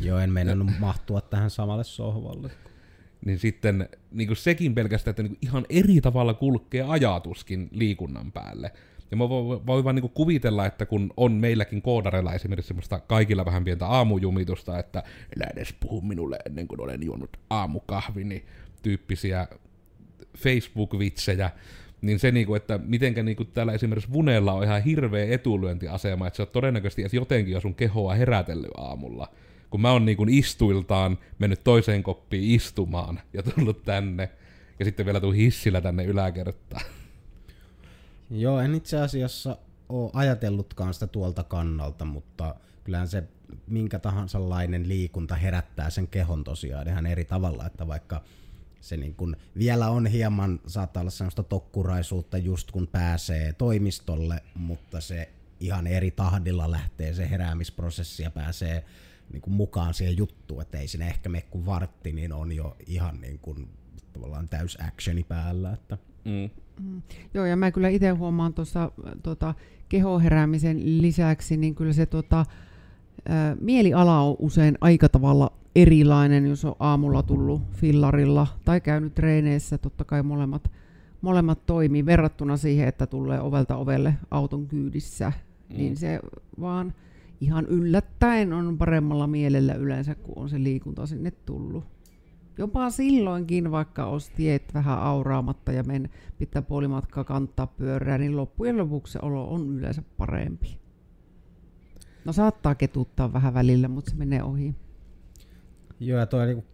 Joo, 0.02 0.20
en 0.20 0.30
meinannut 0.30 0.72
mahtua 0.80 1.22
tähän 1.22 1.50
samalle 1.50 1.84
sohvalle. 1.84 2.52
niin 3.26 3.40
sitten 3.40 3.90
niin 4.12 4.28
kuin 4.28 4.38
sekin 4.38 4.76
pelkästään, 4.76 5.12
että 5.12 5.24
niin 5.24 5.38
ihan 5.42 5.66
eri 5.70 6.02
tavalla 6.02 6.34
kulkee 6.34 6.82
ajatuskin 6.82 7.70
liikunnan 7.72 8.32
päälle. 8.32 8.72
Ja 9.12 9.18
mä 9.18 9.30
voin, 9.30 9.66
voin 9.66 9.84
vaan 9.84 9.96
niin 9.96 10.10
kuvitella, 10.10 10.66
että 10.66 10.86
kun 10.86 11.14
on 11.18 11.32
meilläkin 11.32 11.82
koodareilla 11.82 12.34
esimerkiksi 12.34 12.68
semmoista 12.68 13.00
kaikilla 13.00 13.46
vähän 13.46 13.64
pientä 13.64 13.88
aamujumitusta, 13.88 14.80
että 14.80 15.04
älä 15.38 15.48
edes 15.54 15.74
puhu 15.80 16.02
minulle 16.02 16.38
ennen 16.46 16.68
kuin 16.68 16.82
olen 16.82 17.04
juonut 17.04 17.38
aamukahvini, 17.50 18.46
tyyppisiä 18.84 19.48
Facebook-vitsejä, 20.38 21.52
niin 22.02 22.20
se, 22.20 22.32
niinku, 22.32 22.56
että 22.56 22.80
mitenkä 22.84 23.24
niinku 23.24 23.46
täällä 23.46 23.74
esimerkiksi 23.74 24.14
Vunella 24.14 24.54
on 24.54 24.64
ihan 24.64 24.84
hirveä 24.84 25.34
etulyöntiasema, 25.34 26.28
että 26.28 26.38
sä 26.38 26.44
oot 26.44 26.52
todennäköisesti 26.52 27.02
edes 27.02 27.14
jotenkin 27.14 27.54
jo 27.54 27.62
sun 27.62 27.76
kehoa 27.76 28.14
herätellyt 28.14 28.72
aamulla. 28.78 29.30
Kun 29.70 29.82
mä 29.82 29.92
oon 29.92 30.06
niinku 30.06 30.26
istuiltaan 30.30 31.18
mennyt 31.40 31.64
toiseen 31.64 32.04
koppiin 32.04 32.56
istumaan 32.56 33.20
ja 33.34 33.44
tullut 33.44 33.84
tänne, 33.84 34.30
ja 34.80 34.86
sitten 34.86 35.06
vielä 35.06 35.20
tuu 35.20 35.32
hissillä 35.32 35.82
tänne 35.82 36.04
yläkertaan. 36.04 36.86
Joo, 38.30 38.60
en 38.60 38.76
itse 38.76 39.00
asiassa 39.00 39.58
ole 39.90 40.12
ajatellutkaan 40.14 40.94
sitä 40.94 41.08
tuolta 41.08 41.44
kannalta, 41.44 42.06
mutta 42.06 42.56
kyllähän 42.84 43.08
se 43.08 43.24
minkä 43.68 44.00
tahansa 44.00 44.50
lainen 44.50 44.88
liikunta 44.88 45.36
herättää 45.36 45.90
sen 45.90 46.08
kehon 46.08 46.44
tosiaan 46.44 46.88
ihan 46.88 47.06
eri 47.06 47.26
tavalla, 47.26 47.66
että 47.66 47.88
vaikka 47.88 48.22
se 48.82 48.98
niin 48.98 49.16
kun 49.16 49.38
vielä 49.58 49.90
on 49.90 50.08
hieman, 50.08 50.60
saattaa 50.68 51.02
olla 51.02 51.12
sellaista 51.12 51.44
tokkuraisuutta 51.44 52.38
just 52.38 52.72
kun 52.72 52.88
pääsee 52.88 53.54
toimistolle, 53.54 54.44
mutta 54.56 55.02
se 55.02 55.30
ihan 55.60 55.88
eri 55.88 56.12
tahdilla 56.12 56.72
lähtee 56.72 57.14
se 57.14 57.30
heräämisprosessi 57.30 58.24
ja 58.24 58.32
pääsee 58.32 58.86
niin 59.34 59.42
kuin 59.42 59.54
mukaan 59.54 59.94
siihen 59.94 60.18
juttuun, 60.18 60.62
että 60.62 60.78
ei 60.80 60.88
sinne 60.88 61.08
ehkä 61.08 61.30
mene 61.30 61.42
kuin 61.42 61.66
vartti, 61.66 62.12
niin 62.12 62.34
on 62.34 62.52
jo 62.52 62.78
ihan 62.88 63.22
niin 63.22 63.40
kuin, 63.40 63.70
tavallaan 64.14 64.50
täys 64.50 64.78
actioni 64.88 65.24
päällä. 65.24 65.74
Että. 65.74 65.98
Mm. 66.26 66.50
Joo, 67.34 67.46
ja 67.46 67.56
mä 67.56 67.72
kyllä 67.72 67.90
itse 67.90 68.10
huomaan 68.10 68.54
tuossa 68.54 68.92
tota, 69.24 69.54
kehoheräämisen 69.90 71.02
lisäksi, 71.02 71.58
niin 71.58 71.76
kyllä 71.76 71.94
se 71.94 72.06
tota, 72.06 72.40
ä, 72.40 72.44
mieliala 73.62 74.20
on 74.20 74.36
usein 74.40 74.78
aika 74.82 75.10
tavalla 75.10 75.52
erilainen, 75.76 76.48
jos 76.48 76.66
on 76.66 76.76
aamulla 76.80 77.24
tullut 77.24 77.62
fillarilla 77.72 78.48
tai 78.66 78.82
käynyt 78.82 79.16
treeneissä, 79.16 79.78
totta 79.78 80.04
kai 80.04 80.24
molemmat, 80.24 80.72
molemmat 81.22 81.66
toimii 81.66 82.06
verrattuna 82.06 82.58
siihen, 82.58 82.88
että 82.88 83.08
tulee 83.08 83.42
ovelta 83.42 83.76
ovelle 83.76 84.14
auton 84.32 84.68
kyydissä, 84.68 85.34
mm. 85.70 85.78
niin 85.78 85.98
se 85.98 86.20
vaan 86.60 86.94
ihan 87.42 87.66
yllättäen 87.66 88.54
on 88.54 88.78
paremmalla 88.78 89.28
mielellä 89.28 89.74
yleensä, 89.74 90.16
kun 90.16 90.38
on 90.38 90.50
se 90.50 90.64
liikunta 90.64 91.06
sinne 91.06 91.32
tullut. 91.32 91.84
Jopa 92.58 92.90
silloinkin, 92.90 93.72
vaikka 93.72 94.06
olisi 94.06 94.32
tiet 94.36 94.74
vähän 94.74 95.00
auraamatta 95.00 95.72
ja 95.72 95.84
men 95.84 96.10
pitää 96.38 96.62
puolimatkaa 96.62 97.24
kantaa 97.24 97.68
pyörää, 97.68 98.18
niin 98.18 98.38
loppujen 98.38 98.78
lopuksi 98.78 99.14
se 99.14 99.20
olo 99.22 99.48
on 99.54 99.70
yleensä 99.70 100.04
parempi. 100.18 100.80
No 102.26 102.34
saattaa 102.34 102.76
ketuttaa 102.76 103.34
vähän 103.34 103.54
välillä, 103.54 103.88
mutta 103.88 104.12
se 104.12 104.18
menee 104.18 104.44
ohi. 104.44 104.76
Joo, 106.00 106.20
ja 106.20 106.26
toi, 106.26 106.46
niinku, 106.46 106.66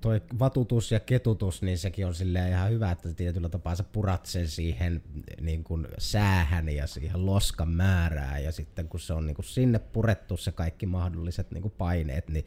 toi 0.00 0.22
vatutus 0.38 0.92
ja 0.92 1.00
ketutus, 1.00 1.62
niin 1.62 1.78
sekin 1.78 2.06
on 2.06 2.14
silleen 2.14 2.52
ihan 2.52 2.70
hyvä, 2.70 2.90
että 2.90 3.14
tietyllä 3.14 3.48
tapaa 3.48 3.74
sä 3.74 3.84
purat 3.84 4.26
sen 4.26 4.48
siihen 4.48 5.02
niin 5.40 5.64
kuin 5.64 5.88
säähän 5.98 6.68
ja 6.68 6.86
siihen 6.86 7.26
loskan 7.26 7.68
määrään, 7.68 8.44
ja 8.44 8.52
sitten 8.52 8.88
kun 8.88 9.00
se 9.00 9.12
on 9.12 9.26
niin 9.26 9.34
kuin 9.34 9.46
sinne 9.46 9.78
purettu 9.78 10.36
se 10.36 10.52
kaikki 10.52 10.86
mahdolliset 10.86 11.50
niin 11.50 11.62
kuin 11.62 11.74
paineet, 11.78 12.28
niin 12.28 12.44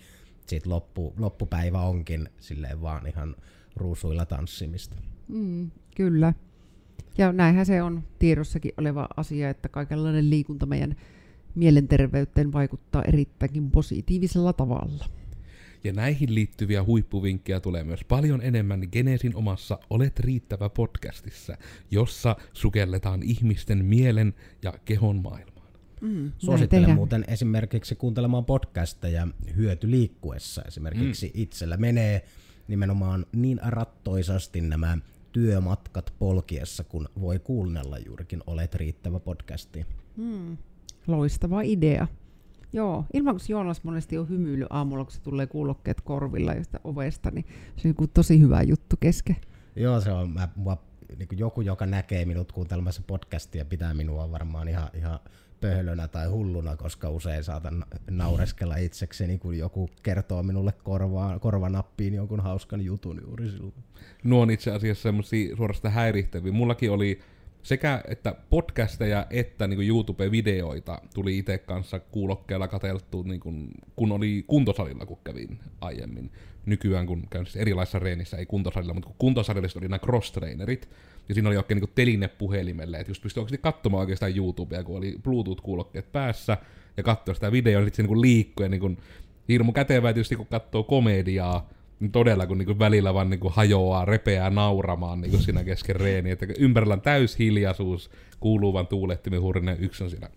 sit 0.49 0.65
loppu, 0.65 1.13
loppupäivä 1.17 1.81
onkin 1.81 2.29
silleen 2.39 2.81
vaan 2.81 3.07
ihan 3.07 3.35
ruusuilla 3.75 4.25
tanssimista. 4.25 4.95
Mm, 5.27 5.71
kyllä. 5.95 6.33
Ja 7.17 7.33
näinhän 7.33 7.65
se 7.65 7.83
on 7.83 8.03
tiedossakin 8.19 8.71
oleva 8.77 9.07
asia, 9.17 9.49
että 9.49 9.69
kaikenlainen 9.69 10.29
liikunta 10.29 10.65
meidän 10.65 10.95
mielenterveyteen 11.55 12.53
vaikuttaa 12.53 13.03
erittäinkin 13.03 13.71
positiivisella 13.71 14.53
tavalla. 14.53 15.05
Ja 15.83 15.93
näihin 15.93 16.35
liittyviä 16.35 16.83
huippuvinkkejä 16.83 17.59
tulee 17.59 17.83
myös 17.83 18.03
paljon 18.03 18.41
enemmän 18.41 18.87
Genesin 18.91 19.35
omassa 19.35 19.79
Olet 19.89 20.19
riittävä 20.19 20.69
podcastissa, 20.69 21.57
jossa 21.91 22.35
sukelletaan 22.53 23.23
ihmisten 23.23 23.85
mielen 23.85 24.33
ja 24.63 24.73
kehon 24.85 25.15
maailmaan. 25.15 25.58
Mm, 26.01 26.31
Suosittelen 26.37 26.95
muuten 26.95 27.25
esimerkiksi 27.27 27.95
kuuntelemaan 27.95 28.45
podcasteja 28.45 29.27
hyöty 29.55 29.91
liikkuessa. 29.91 30.61
Esimerkiksi 30.67 31.25
mm. 31.25 31.41
itsellä 31.41 31.77
menee 31.77 32.25
nimenomaan 32.67 33.25
niin 33.35 33.59
rattoisasti 33.63 34.61
nämä 34.61 34.97
työmatkat 35.31 36.13
polkiessa, 36.19 36.83
kun 36.83 37.09
voi 37.21 37.39
kuunnella 37.39 37.97
juurikin 37.97 38.43
Olet 38.47 38.75
riittävä 38.75 39.19
podcasti. 39.19 39.85
Mm, 40.17 40.57
loistava 41.07 41.61
idea. 41.61 42.07
Joo, 42.73 43.05
ilman 43.13 43.35
kun 43.35 43.41
Joonas 43.49 43.83
monesti 43.83 44.17
on 44.17 44.29
hymyily 44.29 44.65
aamulla, 44.69 45.03
kun 45.03 45.13
se 45.13 45.21
tulee 45.21 45.47
kuulokkeet 45.47 46.01
korvilla 46.01 46.53
josta 46.53 46.79
ovesta, 46.83 47.31
niin 47.31 47.45
se 47.75 47.87
on 47.87 47.89
joku 47.89 48.07
tosi 48.07 48.39
hyvä 48.39 48.61
juttu 48.61 48.95
kesken. 48.99 49.35
Joo, 49.75 50.01
se 50.01 50.11
on 50.11 50.29
mä, 50.29 50.47
mua, 50.55 50.77
niin 51.17 51.27
joku, 51.31 51.61
joka 51.61 51.85
näkee 51.85 52.25
minut 52.25 52.51
kuuntelemassa 52.51 53.01
podcastia, 53.07 53.65
pitää 53.65 53.93
minua 53.93 54.31
varmaan 54.31 54.67
ihan, 54.67 54.89
ihan 54.93 55.19
pöhlönä 55.61 56.07
tai 56.07 56.27
hulluna, 56.27 56.75
koska 56.75 57.09
usein 57.09 57.43
saatan 57.43 57.85
naureskella 58.09 58.75
itsekseni, 58.75 59.37
kun 59.37 59.57
joku 59.57 59.89
kertoo 60.03 60.43
minulle 60.43 60.73
korvaan, 60.83 61.39
korvanappiin 61.39 62.13
jonkun 62.13 62.39
hauskan 62.39 62.81
jutun 62.81 63.21
juuri 63.27 63.49
silloin. 63.49 63.73
Nuo 64.23 64.41
on 64.41 64.51
itse 64.51 64.71
asiassa 64.71 65.03
semmoisia 65.03 65.55
suorastaan 65.55 65.93
häirittäviä. 65.93 66.51
Mullakin 66.51 66.91
oli 66.91 67.19
sekä 67.63 68.03
että 68.07 68.35
podcasteja 68.49 69.27
että 69.29 69.67
niin 69.67 69.87
YouTube-videoita 69.87 71.01
tuli 71.13 71.37
itse 71.37 71.57
kanssa 71.57 71.99
kuulokkeella 71.99 72.67
katseltu, 72.67 73.23
niin 73.23 73.39
kuin, 73.39 73.71
kun 73.95 74.11
oli 74.11 74.43
kuntosalilla, 74.47 75.05
kun 75.05 75.19
kävin 75.23 75.59
aiemmin. 75.81 76.31
Nykyään, 76.65 77.05
kun 77.05 77.27
käyn 77.29 77.45
siis 77.45 77.55
erilaisissa 77.55 77.99
reenissä, 77.99 78.37
ei 78.37 78.45
kuntosalilla, 78.45 78.93
mutta 78.93 79.07
kun 79.07 79.15
kuntosalilla 79.19 79.67
oli 79.75 79.87
nämä 79.87 79.99
cross-trainerit, 79.99 80.89
ja 81.29 81.35
siinä 81.35 81.49
oli 81.49 81.57
oikein 81.57 81.79
niin 81.79 81.91
teline 81.95 82.27
puhelimelle, 82.27 82.99
että 82.99 83.11
just 83.11 83.21
pystyi 83.21 83.41
oikeasti 83.41 83.57
katsomaan 83.57 84.01
oikeastaan 84.01 84.37
YouTubea, 84.37 84.83
kun 84.83 84.97
oli 84.97 85.15
Bluetooth-kuulokkeet 85.23 86.11
päässä, 86.11 86.57
ja 86.97 87.03
katsoi 87.03 87.35
sitä 87.35 87.51
videoa, 87.51 87.81
ja 87.81 87.85
sitten 87.85 88.05
se 88.05 88.11
niin 88.11 88.21
liikkui, 88.21 88.65
ja 88.65 88.69
niin 88.69 88.81
kuin, 88.81 88.97
hirmu 89.49 89.71
kätevää 89.71 90.13
tietysti, 90.13 90.35
kun 90.35 90.47
katsoo 90.47 90.83
komediaa, 90.83 91.69
niin 91.99 92.11
todella 92.11 92.47
kun 92.47 92.57
niinku 92.57 92.79
välillä 92.79 93.13
vaan 93.13 93.29
niinku 93.29 93.49
hajoaa, 93.49 94.05
repeää 94.05 94.49
nauramaan 94.49 95.21
niinku 95.21 95.37
siinä 95.37 95.63
kesken 95.63 95.95
reeni, 95.95 96.31
että 96.31 96.47
ympärillä 96.59 96.93
on 96.93 97.01
täys 97.01 97.39
hiljaisuus, 97.39 98.11
kuuluu 98.39 98.73
vaan 98.73 98.87
tuulettimen 98.87 99.41
yksi 99.79 100.03
on 100.03 100.09
siinä. 100.09 100.29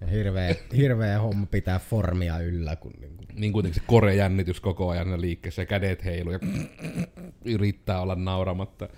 Ja 0.00 0.06
hirveä, 0.06 0.54
hirveä 0.76 1.20
homma 1.20 1.46
pitää 1.46 1.78
formia 1.78 2.38
yllä, 2.38 2.76
kun 2.76 2.92
niin 3.00 3.16
kuin, 3.16 3.28
Niin 3.34 3.52
kuitenkin 3.52 3.80
se 3.82 3.86
korejännitys 3.86 4.60
koko 4.60 4.90
ajan 4.90 5.20
liikkeessä 5.20 5.62
ja 5.62 5.66
kädet 5.66 6.04
heiluu 6.04 6.32
ja 6.32 6.38
yrittää 7.44 8.00
olla 8.00 8.14
nauramatta. 8.14 8.88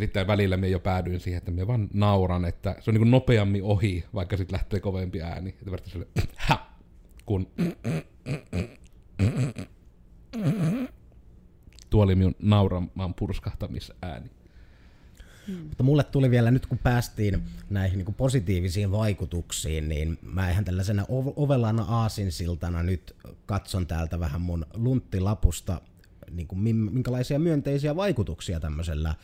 Sitten 0.00 0.26
välillä 0.26 0.56
me 0.56 0.68
jo 0.68 0.80
päädyin 0.80 1.20
siihen, 1.20 1.38
että 1.38 1.50
me 1.50 1.66
vaan 1.66 1.88
nauran, 1.94 2.44
että 2.44 2.76
se 2.80 2.90
on 2.90 2.94
niinku 2.94 3.10
nopeammin 3.10 3.62
ohi, 3.62 4.04
vaikka 4.14 4.36
sitten 4.36 4.54
lähtee 4.54 4.80
kovempi 4.80 5.22
ääni. 5.22 5.50
Että 5.50 5.70
vertaa 5.70 5.92
sille, 5.92 6.06
ha, 6.36 6.70
kun 7.26 7.46
tuo 11.90 12.02
oli 12.04 12.14
minun 12.14 12.34
nauramaan 12.38 13.14
purskahtamisääni. 13.14 14.30
Mutta 15.68 15.82
mulle 15.82 16.04
tuli 16.04 16.30
vielä 16.30 16.50
nyt, 16.50 16.66
kun 16.66 16.78
päästiin 16.78 17.42
näihin 17.70 17.96
niin 17.98 18.04
kuin 18.04 18.14
positiivisiin 18.14 18.92
vaikutuksiin, 18.92 19.88
niin 19.88 20.18
mä 20.22 20.50
ihan 20.50 20.64
tällaisena 20.64 21.02
ov- 21.02 21.32
ovelana 21.36 21.82
aasinsiltana 21.82 22.82
nyt 22.82 23.16
katson 23.46 23.86
täältä 23.86 24.20
vähän 24.20 24.40
mun 24.40 24.66
lunttilapusta, 24.74 25.80
niin 26.30 26.46
kuin 26.46 26.58
minkälaisia 26.58 27.38
myönteisiä 27.38 27.96
vaikutuksia 27.96 28.60
tämmöisellä 28.60 29.14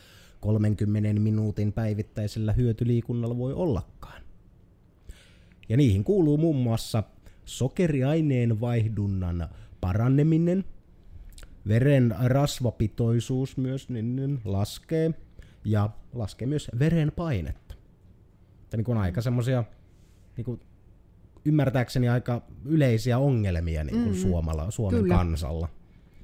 30 0.40 1.20
minuutin 1.20 1.72
päivittäisellä 1.72 2.52
hyötyliikunnalla 2.52 3.38
voi 3.38 3.52
ollakaan. 3.52 4.22
Ja 5.68 5.76
niihin 5.76 6.04
kuuluu 6.04 6.38
muun 6.38 6.56
muassa 6.56 7.02
sokeriaineen 7.44 8.60
vaihdunnan 8.60 9.48
paraneminen, 9.80 10.64
veren 11.68 12.14
rasvapitoisuus 12.24 13.56
myös 13.56 13.88
niin, 13.88 14.16
niin 14.16 14.40
laskee 14.44 15.14
ja 15.64 15.90
laskee 16.12 16.48
myös 16.48 16.70
verenpainetta. 16.78 17.74
Että 18.62 18.76
niin 18.76 18.84
kuin 18.84 18.98
aika 18.98 19.20
semmosia 19.20 19.64
niin 20.36 20.44
kuin 20.44 20.60
ymmärtääkseni 21.44 22.08
aika 22.08 22.42
yleisiä 22.64 23.18
ongelmia 23.18 23.84
niin 23.84 24.02
kuin 24.02 24.14
mm, 24.14 24.20
Suomalla, 24.20 24.70
Suomen 24.70 25.00
kyllä. 25.00 25.14
kansalla. 25.14 25.68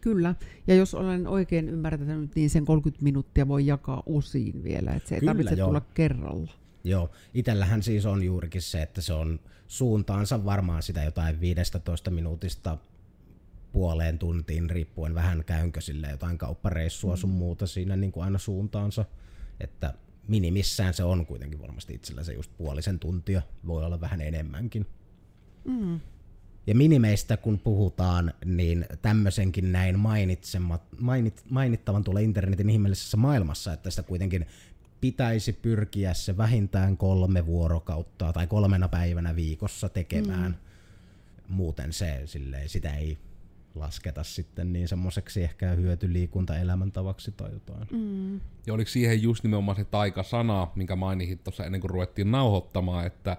Kyllä, 0.00 0.34
ja 0.66 0.74
jos 0.74 0.94
olen 0.94 1.26
oikein 1.26 1.68
ymmärtänyt, 1.68 2.34
niin 2.34 2.50
sen 2.50 2.64
30 2.64 3.04
minuuttia 3.04 3.48
voi 3.48 3.66
jakaa 3.66 4.02
osiin 4.06 4.64
vielä, 4.64 4.90
että 4.90 5.08
se 5.08 5.14
ei 5.14 5.20
Kyllä, 5.20 5.30
tarvitse 5.30 5.54
joo. 5.54 5.68
tulla 5.68 5.80
kerralla. 5.94 6.52
Joo, 6.84 7.10
itsellähän 7.34 7.82
siis 7.82 8.06
on 8.06 8.22
juurikin 8.22 8.62
se, 8.62 8.82
että 8.82 9.00
se 9.00 9.12
on 9.12 9.40
suuntaansa 9.66 10.44
varmaan 10.44 10.82
sitä 10.82 11.04
jotain 11.04 11.40
15 11.40 12.10
minuutista 12.10 12.78
puoleen 13.72 14.18
tuntiin, 14.18 14.70
riippuen 14.70 15.14
vähän 15.14 15.44
käynkö 15.44 15.80
sille 15.80 16.08
jotain 16.10 16.38
kauppareissua 16.38 17.14
mm. 17.14 17.18
sun 17.18 17.30
muuta 17.30 17.66
siinä 17.66 17.96
niin 17.96 18.12
kuin 18.12 18.24
aina 18.24 18.38
suuntaansa. 18.38 19.04
Että 19.60 19.94
minimissään 20.28 20.94
se 20.94 21.04
on 21.04 21.26
kuitenkin 21.26 21.62
varmasti 21.62 21.94
itsellä 21.94 22.24
se 22.24 22.32
just 22.32 22.50
puolisen 22.56 22.98
tuntia, 22.98 23.42
voi 23.66 23.84
olla 23.84 24.00
vähän 24.00 24.20
enemmänkin. 24.20 24.86
Mm. 25.64 26.00
Ja 26.66 26.74
minimeistä 26.74 27.36
kun 27.36 27.58
puhutaan, 27.58 28.34
niin 28.44 28.86
tämmöisenkin 29.02 29.72
näin 29.72 29.98
mainitsemat, 29.98 30.82
mainit, 31.00 31.42
mainittavan 31.50 32.04
tuolla 32.04 32.20
internetin 32.20 32.70
ihmeellisessä 32.70 33.16
maailmassa, 33.16 33.72
että 33.72 33.90
sitä 33.90 34.02
kuitenkin 34.02 34.46
pitäisi 35.00 35.52
pyrkiä 35.52 36.14
se 36.14 36.36
vähintään 36.36 36.96
kolme 36.96 37.46
vuorokautta 37.46 38.32
tai 38.32 38.46
kolmena 38.46 38.88
päivänä 38.88 39.36
viikossa 39.36 39.88
tekemään. 39.88 40.50
Mm. 40.50 41.54
Muuten 41.54 41.92
se, 41.92 42.22
silleen, 42.24 42.68
sitä 42.68 42.94
ei 42.94 43.18
lasketa 43.76 44.24
sitten 44.24 44.72
niin 44.72 44.88
semmoiseksi 44.88 45.42
ehkä 45.42 45.70
hyötyliikunta 45.70 46.58
elämäntavaksi 46.58 47.32
tai 47.32 47.52
jotain. 47.52 47.88
Mm. 47.90 48.40
Ja 48.66 48.74
oliko 48.74 48.90
siihen 48.90 49.22
just 49.22 49.44
nimenomaan 49.44 49.76
se 49.76 49.84
taikasana, 49.84 50.68
minkä 50.74 50.96
mainitsit 50.96 51.44
tuossa 51.44 51.64
ennen 51.64 51.80
kuin 51.80 51.90
ruvettiin 51.90 52.30
nauhoittamaan, 52.30 53.06
että 53.06 53.36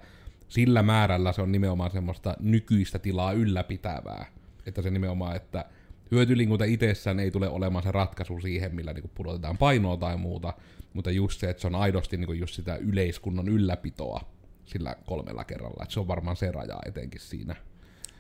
sillä 0.48 0.84
määrällä 0.84 1.32
se 1.32 1.42
on 1.42 1.52
nimenomaan 1.52 1.92
semmoista 1.92 2.36
nykyistä 2.40 3.00
tilaa 3.00 3.32
ylläpitävää. 3.32 4.26
Että 4.66 4.82
se 4.82 4.90
nimenomaan, 4.90 5.36
että 5.36 5.66
hyötyliikunta 6.12 6.66
itsessään 6.66 7.20
ei 7.20 7.32
tule 7.32 7.50
olemaan 7.50 7.84
se 7.84 7.92
ratkaisu 7.92 8.40
siihen, 8.40 8.76
millä 8.76 8.94
niinku 8.94 9.12
pudotetaan 9.16 9.58
painoa 9.58 9.98
tai 9.98 10.18
muuta, 10.18 10.54
mutta 10.94 11.12
just 11.12 11.40
se, 11.40 11.50
että 11.50 11.62
se 11.62 11.68
on 11.68 11.76
aidosti 11.76 12.18
niinku 12.18 12.34
just 12.34 12.56
sitä 12.56 12.76
yleiskunnon 12.76 13.48
ylläpitoa 13.48 14.22
sillä 14.66 14.96
kolmella 15.06 15.44
kerralla. 15.44 15.84
Että 15.84 15.94
se 15.94 16.00
on 16.00 16.08
varmaan 16.08 16.36
se 16.36 16.52
raja 16.52 16.80
etenkin 16.86 17.22
siinä. 17.22 17.56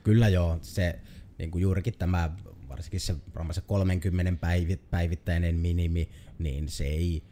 Kyllä 0.03 0.29
joo, 0.29 0.57
se 0.61 0.99
niin 1.37 1.51
kuin 1.51 1.61
juurikin 1.61 1.97
tämä, 1.97 2.29
varsinkin 2.69 2.99
se, 2.99 3.15
se 3.51 3.61
30 3.61 4.47
päivittäinen 4.91 5.55
minimi, 5.55 6.09
niin 6.39 6.69
se 6.69 6.83
ei 6.83 7.23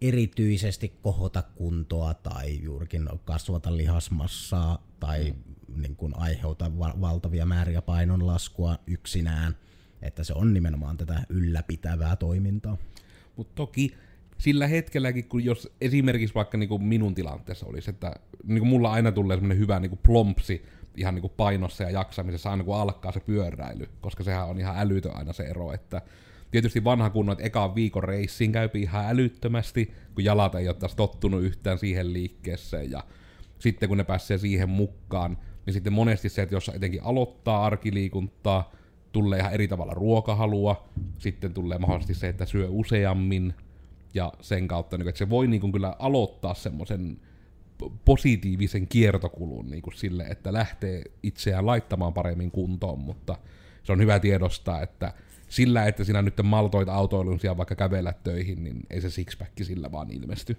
erityisesti 0.00 0.92
kohota 1.02 1.42
kuntoa 1.42 2.14
tai 2.14 2.62
juurikin 2.62 3.08
kasvata 3.24 3.76
lihasmassaa 3.76 4.86
tai 5.00 5.30
mm. 5.32 5.82
niin 5.82 5.96
kuin 5.96 6.12
aiheuta 6.16 6.78
val- 6.78 7.00
valtavia 7.00 7.46
määriä 7.46 7.82
painonlaskua 7.82 8.78
yksinään. 8.86 9.56
Että 10.02 10.24
se 10.24 10.32
on 10.32 10.54
nimenomaan 10.54 10.96
tätä 10.96 11.22
ylläpitävää 11.28 12.16
toimintaa. 12.16 12.78
Mutta 13.36 13.54
toki 13.54 13.94
sillä 14.38 14.66
hetkelläkin, 14.66 15.28
kun 15.28 15.44
jos 15.44 15.68
esimerkiksi 15.80 16.34
vaikka 16.34 16.58
niin 16.58 16.68
kuin 16.68 16.82
minun 16.82 17.14
tilanteessa 17.14 17.66
olisi, 17.66 17.90
että 17.90 18.14
niin 18.44 18.58
kuin 18.58 18.68
mulla 18.68 18.92
aina 18.92 19.12
tulee 19.12 19.36
semmoinen 19.36 19.58
hyvä 19.58 19.80
niin 19.80 19.90
kuin 19.90 20.00
plompsi 20.02 20.64
ihan 21.00 21.14
niin 21.14 21.20
kuin 21.20 21.32
painossa 21.36 21.84
ja 21.84 21.90
jaksamisessa 21.90 22.50
aina 22.50 22.64
kun 22.64 22.76
alkaa 22.76 23.12
se 23.12 23.20
pyöräily, 23.20 23.88
koska 24.00 24.24
sehän 24.24 24.48
on 24.48 24.58
ihan 24.58 24.78
älytön 24.78 25.16
aina 25.16 25.32
se 25.32 25.42
ero, 25.42 25.72
että 25.72 26.02
tietysti 26.50 26.84
vanha 26.84 27.10
kunnon, 27.10 27.32
että 27.32 27.44
ekaan 27.44 27.74
viikon 27.74 28.04
reissiin 28.04 28.52
käypi 28.52 28.82
ihan 28.82 29.04
älyttömästi, 29.08 29.94
kun 30.14 30.24
jalat 30.24 30.54
ei 30.54 30.68
ole 30.68 30.76
taas 30.76 30.94
tottunut 30.94 31.42
yhtään 31.42 31.78
siihen 31.78 32.12
liikkeeseen, 32.12 32.90
ja 32.90 33.04
sitten 33.58 33.88
kun 33.88 33.98
ne 33.98 34.04
pääsee 34.04 34.38
siihen 34.38 34.68
mukaan, 34.68 35.38
niin 35.66 35.74
sitten 35.74 35.92
monesti 35.92 36.28
se, 36.28 36.42
että 36.42 36.54
jos 36.54 36.70
etenkin 36.74 37.04
aloittaa 37.04 37.64
arkiliikuntaa, 37.64 38.72
tulee 39.12 39.38
ihan 39.38 39.52
eri 39.52 39.68
tavalla 39.68 39.94
ruokahalua, 39.94 40.88
sitten 41.18 41.54
tulee 41.54 41.78
mahdollisesti 41.78 42.14
se, 42.14 42.28
että 42.28 42.46
syö 42.46 42.68
useammin, 42.68 43.54
ja 44.14 44.32
sen 44.40 44.68
kautta, 44.68 44.98
niin 44.98 45.08
että 45.08 45.18
se 45.18 45.30
voi 45.30 45.46
niin 45.46 45.72
kyllä 45.72 45.96
aloittaa 45.98 46.54
semmoisen 46.54 47.20
positiivisen 48.04 48.88
kiertokulun 48.88 49.70
niin 49.70 49.82
kuin 49.82 49.94
sille, 49.94 50.24
että 50.24 50.52
lähtee 50.52 51.02
itseään 51.22 51.66
laittamaan 51.66 52.14
paremmin 52.14 52.50
kuntoon, 52.50 52.98
mutta 52.98 53.38
se 53.82 53.92
on 53.92 54.00
hyvä 54.00 54.20
tiedostaa, 54.20 54.82
että 54.82 55.12
sillä, 55.48 55.86
että 55.86 56.04
sinä 56.04 56.22
nyt 56.22 56.34
maltoit 56.42 56.88
autoilun 56.88 57.40
sijaan 57.40 57.56
vaikka 57.56 57.74
kävellä 57.74 58.12
töihin, 58.12 58.64
niin 58.64 58.80
ei 58.90 59.00
se 59.00 59.10
sixpack 59.10 59.52
sillä 59.62 59.92
vaan 59.92 60.10
ilmesty. 60.10 60.56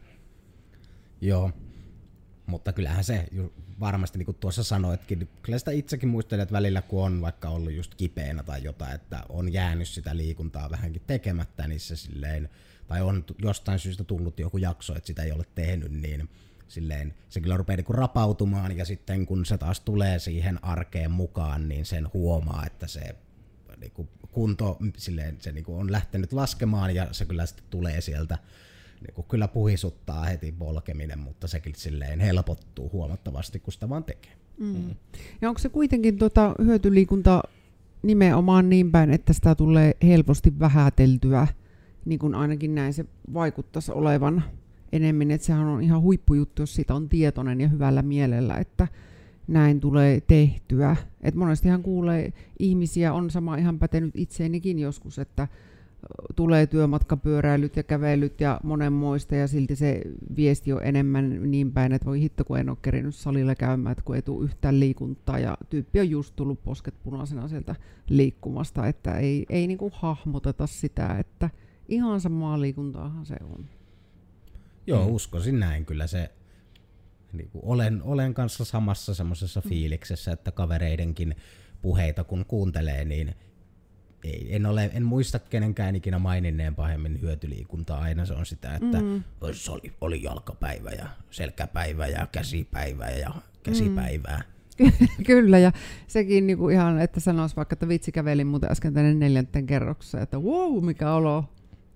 Joo, 1.21 1.51
mutta 2.45 2.73
kyllähän 2.73 3.03
se 3.03 3.25
varmasti, 3.79 4.17
niin 4.17 4.25
kuin 4.25 4.37
tuossa 4.39 4.63
sanoitkin, 4.63 5.29
kyllä 5.41 5.59
sitä 5.59 5.71
itsekin 5.71 6.09
muistelet 6.09 6.43
että 6.43 6.53
välillä, 6.53 6.81
kun 6.81 7.03
on 7.03 7.21
vaikka 7.21 7.49
ollut 7.49 7.73
just 7.73 7.95
kipeänä 7.95 8.43
tai 8.43 8.63
jotain, 8.63 8.95
että 8.95 9.23
on 9.29 9.53
jäänyt 9.53 9.87
sitä 9.87 10.17
liikuntaa 10.17 10.71
vähänkin 10.71 11.01
tekemättä, 11.07 11.67
niin 11.67 11.79
se 11.79 11.95
silleen, 11.95 12.49
tai 12.87 13.01
on 13.01 13.25
jostain 13.41 13.79
syystä 13.79 14.03
tullut 14.03 14.39
joku 14.39 14.57
jakso, 14.57 14.95
että 14.95 15.07
sitä 15.07 15.23
ei 15.23 15.31
ole 15.31 15.45
tehnyt, 15.55 15.91
niin 15.91 16.29
silleen, 16.69 17.13
se 17.29 17.41
kyllä 17.41 17.57
rupeaa 17.57 17.77
niinku 17.77 17.93
rapautumaan 17.93 18.77
ja 18.77 18.85
sitten 18.85 19.25
kun 19.25 19.45
se 19.45 19.57
taas 19.57 19.79
tulee 19.79 20.19
siihen 20.19 20.63
arkeen 20.63 21.11
mukaan, 21.11 21.69
niin 21.69 21.85
sen 21.85 22.07
huomaa, 22.13 22.65
että 22.65 22.87
se 22.87 23.15
niinku 23.79 24.07
kunto 24.31 24.77
silleen, 24.97 25.37
se 25.39 25.51
niinku 25.51 25.75
on 25.75 25.91
lähtenyt 25.91 26.33
laskemaan 26.33 26.95
ja 26.95 27.07
se 27.11 27.25
kyllä 27.25 27.45
sitten 27.45 27.65
tulee 27.69 28.01
sieltä 28.01 28.37
niinku 29.01 29.23
kyllä 29.23 29.47
puhisuttaa 29.47 30.25
heti 30.25 30.51
polkeminen, 30.51 31.19
mutta 31.19 31.47
sekin 31.47 31.75
silleen 31.75 32.19
helpottuu 32.19 32.89
huomattavasti, 32.93 33.59
kun 33.59 33.73
sitä 33.73 33.89
vaan 33.89 34.03
tekee. 34.03 34.31
Mm. 34.57 34.65
Mm. 34.65 34.95
Ja 35.41 35.49
onko 35.49 35.59
se 35.59 35.69
kuitenkin 35.69 36.17
tuota 36.17 36.55
hyötyliikunta 36.65 37.43
nimenomaan 38.01 38.69
niin 38.69 38.91
päin, 38.91 39.11
että 39.11 39.33
sitä 39.33 39.55
tulee 39.55 39.93
helposti 40.03 40.59
vähäteltyä, 40.59 41.47
niin 42.05 42.19
kuin 42.19 42.35
ainakin 42.35 42.75
näin 42.75 42.93
se 42.93 43.05
vaikuttaisi 43.33 43.91
olevan 43.91 44.43
enemmän, 44.91 45.31
että 45.31 45.47
sehän 45.47 45.67
on 45.67 45.83
ihan 45.83 46.01
huippujuttu, 46.01 46.61
jos 46.61 46.75
siitä 46.75 46.93
on 46.93 47.09
tietoinen 47.09 47.61
ja 47.61 47.67
hyvällä 47.67 48.01
mielellä, 48.01 48.57
että 48.57 48.87
näin 49.47 49.79
tulee 49.79 50.21
tehtyä. 50.21 50.95
Et 51.21 51.35
monestihan 51.35 51.83
kuulee 51.83 52.33
ihmisiä, 52.59 53.13
on 53.13 53.29
sama 53.29 53.55
ihan 53.55 53.79
pätenyt 53.79 54.15
itseenikin 54.15 54.79
joskus, 54.79 55.19
että 55.19 55.47
tulee 56.35 56.67
työmatkapyöräilyt 56.67 57.75
ja 57.75 57.83
kävelyt 57.83 58.41
ja 58.41 58.59
monenmoista 58.63 59.35
ja 59.35 59.47
silti 59.47 59.75
se 59.75 60.01
viesti 60.35 60.73
on 60.73 60.83
enemmän 60.83 61.51
niin 61.51 61.71
päin, 61.71 61.91
että 61.91 62.05
voi 62.05 62.21
hitto 62.21 62.45
kun 62.45 62.59
en 62.59 62.69
ole 62.69 62.77
kerinyt 62.81 63.15
salilla 63.15 63.55
käymään, 63.55 63.91
että 63.91 64.03
kun 64.03 64.15
ei 64.15 64.21
tule 64.21 64.45
yhtään 64.45 64.79
liikuntaa 64.79 65.39
ja 65.39 65.57
tyyppi 65.69 65.99
on 65.99 66.09
just 66.09 66.35
tullut 66.35 66.63
posket 66.63 66.93
punaisena 67.03 67.47
sieltä 67.47 67.75
liikkumasta, 68.09 68.87
että 68.87 69.17
ei, 69.17 69.45
ei 69.49 69.67
niinku 69.67 69.91
hahmoteta 69.93 70.67
sitä, 70.67 71.17
että 71.19 71.49
ihan 71.87 72.21
samaa 72.21 72.61
liikuntaahan 72.61 73.25
se 73.25 73.35
on. 73.53 73.65
Joo, 74.87 75.07
mm. 75.07 75.15
uskoisin 75.15 75.59
näin 75.59 75.85
kyllä 75.85 76.07
se. 76.07 76.31
Niin 77.33 77.49
kuin 77.49 77.61
olen, 77.65 78.01
olen 78.03 78.33
kanssa 78.33 78.65
samassa 78.65 79.13
semmoisessa 79.13 79.61
mm. 79.65 79.69
fiiliksessä, 79.69 80.31
että 80.31 80.51
kavereidenkin 80.51 81.35
puheita 81.81 82.23
kun 82.23 82.45
kuuntelee, 82.45 83.05
niin 83.05 83.35
ei, 84.23 84.55
en, 84.55 84.65
ole, 84.65 84.91
en 84.93 85.03
muista 85.03 85.39
kenenkään 85.39 85.95
ikinä 85.95 86.19
maininneen 86.19 86.75
pahemmin 86.75 87.21
hyötyliikuntaa. 87.21 87.99
Aina 87.99 88.25
se 88.25 88.33
on 88.33 88.45
sitä, 88.45 88.75
että 88.75 89.01
mm. 89.01 89.23
se 89.51 89.71
oli, 89.71 89.93
oli 90.01 90.23
jalkapäivä 90.23 90.89
ja 90.89 91.09
selkäpäivä 91.31 92.07
ja 92.07 92.27
käsipäivä 92.31 93.09
ja 93.09 93.31
käsipäivää. 93.63 94.37
Mm. 94.37 94.49
Kyllä, 95.25 95.59
ja 95.59 95.71
sekin 96.07 96.47
niinku 96.47 96.69
ihan, 96.69 97.01
että 97.01 97.19
sanoisi 97.19 97.55
vaikka, 97.55 97.73
että 97.73 97.87
vitsi 97.87 98.11
kävelin 98.11 98.47
muuten 98.47 98.71
äsken 98.71 98.93
tänne 98.93 99.13
neljänten 99.13 99.65
kerroksessa, 99.65 100.21
että 100.21 100.39
wow, 100.39 100.85
mikä 100.85 101.13
olo, 101.13 101.45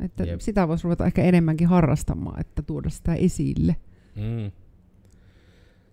että 0.04 0.24
Jep. 0.24 0.40
sitä 0.40 0.68
voisi 0.68 0.84
ruveta 0.84 1.06
ehkä 1.06 1.24
enemmänkin 1.24 1.68
harrastamaan, 1.68 2.42
että 2.42 2.62
tuoda 2.62 2.90
sitä 2.90 3.14
esille. 3.14 3.76
Mm. 4.16 4.52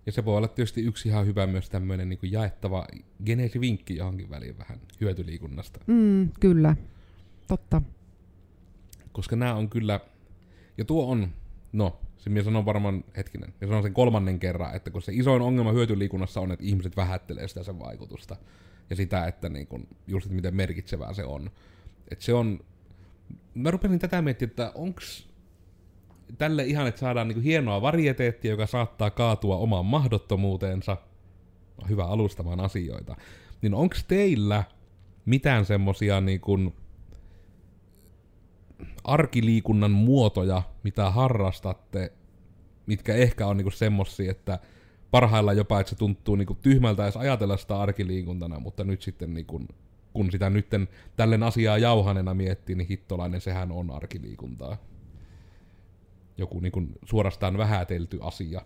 Ja 0.06 0.12
se 0.12 0.24
voi 0.24 0.36
olla 0.36 0.48
tietysti 0.48 0.82
yksi 0.82 1.08
ihan 1.08 1.26
hyvä 1.26 1.46
myös 1.46 1.70
tämmöinen 1.70 2.08
niin 2.08 2.18
kuin 2.18 2.32
jaettava 2.32 2.86
geneesivinkki 3.24 3.96
johonkin 3.96 4.30
väliin 4.30 4.58
vähän 4.58 4.80
hyötyliikunnasta. 5.00 5.80
Mm, 5.86 6.30
kyllä, 6.40 6.76
totta. 7.46 7.82
Koska 9.12 9.36
nämä 9.36 9.54
on 9.54 9.68
kyllä, 9.68 10.00
ja 10.78 10.84
tuo 10.84 11.10
on, 11.10 11.28
no, 11.72 12.00
se 12.18 12.30
minä 12.30 12.44
sanon 12.44 12.64
varmaan, 12.64 13.04
hetkinen, 13.16 13.54
ja 13.60 13.66
sanon 13.66 13.82
sen 13.82 13.94
kolmannen 13.94 14.38
kerran, 14.38 14.76
että 14.76 14.90
kun 14.90 15.02
se 15.02 15.12
isoin 15.14 15.42
ongelma 15.42 15.72
hyötyliikunnassa 15.72 16.40
on, 16.40 16.52
että 16.52 16.64
ihmiset 16.64 16.96
vähättelee 16.96 17.48
sitä 17.48 17.62
sen 17.62 17.78
vaikutusta, 17.78 18.36
ja 18.90 18.96
sitä, 18.96 19.26
että 19.26 19.48
niin 19.48 19.66
kun, 19.66 19.86
just 20.06 20.26
että 20.26 20.36
miten 20.36 20.56
merkitsevää 20.56 21.14
se 21.14 21.24
on. 21.24 21.50
Että 22.10 22.24
se 22.24 22.34
on 22.34 22.60
mä 23.54 23.70
rupesin 23.70 23.98
tätä 23.98 24.22
miettimään, 24.22 24.50
että 24.50 24.72
onks 24.74 25.28
tälle 26.38 26.64
ihan, 26.64 26.86
että 26.86 27.00
saadaan 27.00 27.28
niinku 27.28 27.42
hienoa 27.42 27.82
varieteettia, 27.82 28.50
joka 28.50 28.66
saattaa 28.66 29.10
kaatua 29.10 29.56
omaan 29.56 29.86
mahdottomuuteensa, 29.86 30.96
hyvä 31.88 32.04
alustamaan 32.04 32.60
asioita, 32.60 33.16
niin 33.62 33.74
onks 33.74 34.04
teillä 34.04 34.64
mitään 35.24 35.64
semmosia 35.64 36.20
niinku 36.20 36.72
arkiliikunnan 39.04 39.90
muotoja, 39.90 40.62
mitä 40.82 41.10
harrastatte, 41.10 42.12
mitkä 42.86 43.14
ehkä 43.14 43.46
on 43.46 43.56
niinku 43.56 43.70
semmosia, 43.70 44.30
että 44.30 44.58
parhaillaan 45.10 45.56
jopa, 45.56 45.80
että 45.80 45.90
se 45.90 45.96
tuntuu 45.96 46.36
niinku 46.36 46.54
tyhmältä 46.54 47.02
edes 47.02 47.16
ajatella 47.16 47.56
sitä 47.56 47.80
arkiliikuntana, 47.80 48.60
mutta 48.60 48.84
nyt 48.84 49.02
sitten 49.02 49.34
niinku, 49.34 49.60
kun 50.12 50.30
sitä 50.30 50.50
nytten 50.50 50.88
tällen 51.16 51.42
asiaa 51.42 51.78
jauhanena 51.78 52.34
miettii, 52.34 52.76
niin 52.76 52.88
hittolainen 52.88 53.40
sehän 53.40 53.72
on 53.72 53.90
arkiliikuntaa. 53.90 54.76
Joku 56.38 56.60
niinku 56.60 56.82
suorastaan 57.04 57.58
vähätelty 57.58 58.18
asia. 58.22 58.62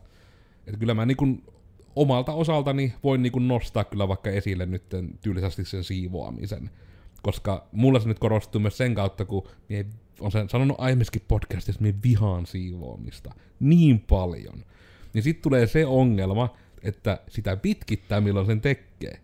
Että 0.66 0.78
kyllä 0.78 0.94
mä 0.94 1.06
niinku 1.06 1.26
omalta 1.96 2.32
osaltani 2.32 2.94
voin 3.02 3.22
niinku 3.22 3.38
nostaa 3.38 3.84
kyllä 3.84 4.08
vaikka 4.08 4.30
esille 4.30 4.66
nyt 4.66 4.84
tyylisesti 5.20 5.64
sen 5.64 5.84
siivoamisen. 5.84 6.70
Koska 7.22 7.68
mulla 7.72 8.00
se 8.00 8.08
nyt 8.08 8.18
korostuu 8.18 8.60
myös 8.60 8.76
sen 8.76 8.94
kautta, 8.94 9.24
kun 9.24 9.48
mie 9.68 9.86
on 10.20 10.32
sen 10.32 10.48
sanonut 10.48 10.76
aiemminkin 10.80 11.22
podcastissa, 11.28 11.88
että 11.88 12.02
vihaan 12.04 12.46
siivoamista 12.46 13.34
niin 13.60 14.00
paljon. 14.00 14.64
Niin 15.14 15.22
sitten 15.22 15.42
tulee 15.42 15.66
se 15.66 15.86
ongelma, 15.86 16.56
että 16.82 17.20
sitä 17.28 17.56
pitkittää 17.56 18.20
milloin 18.20 18.46
sen 18.46 18.60
tekee. 18.60 19.20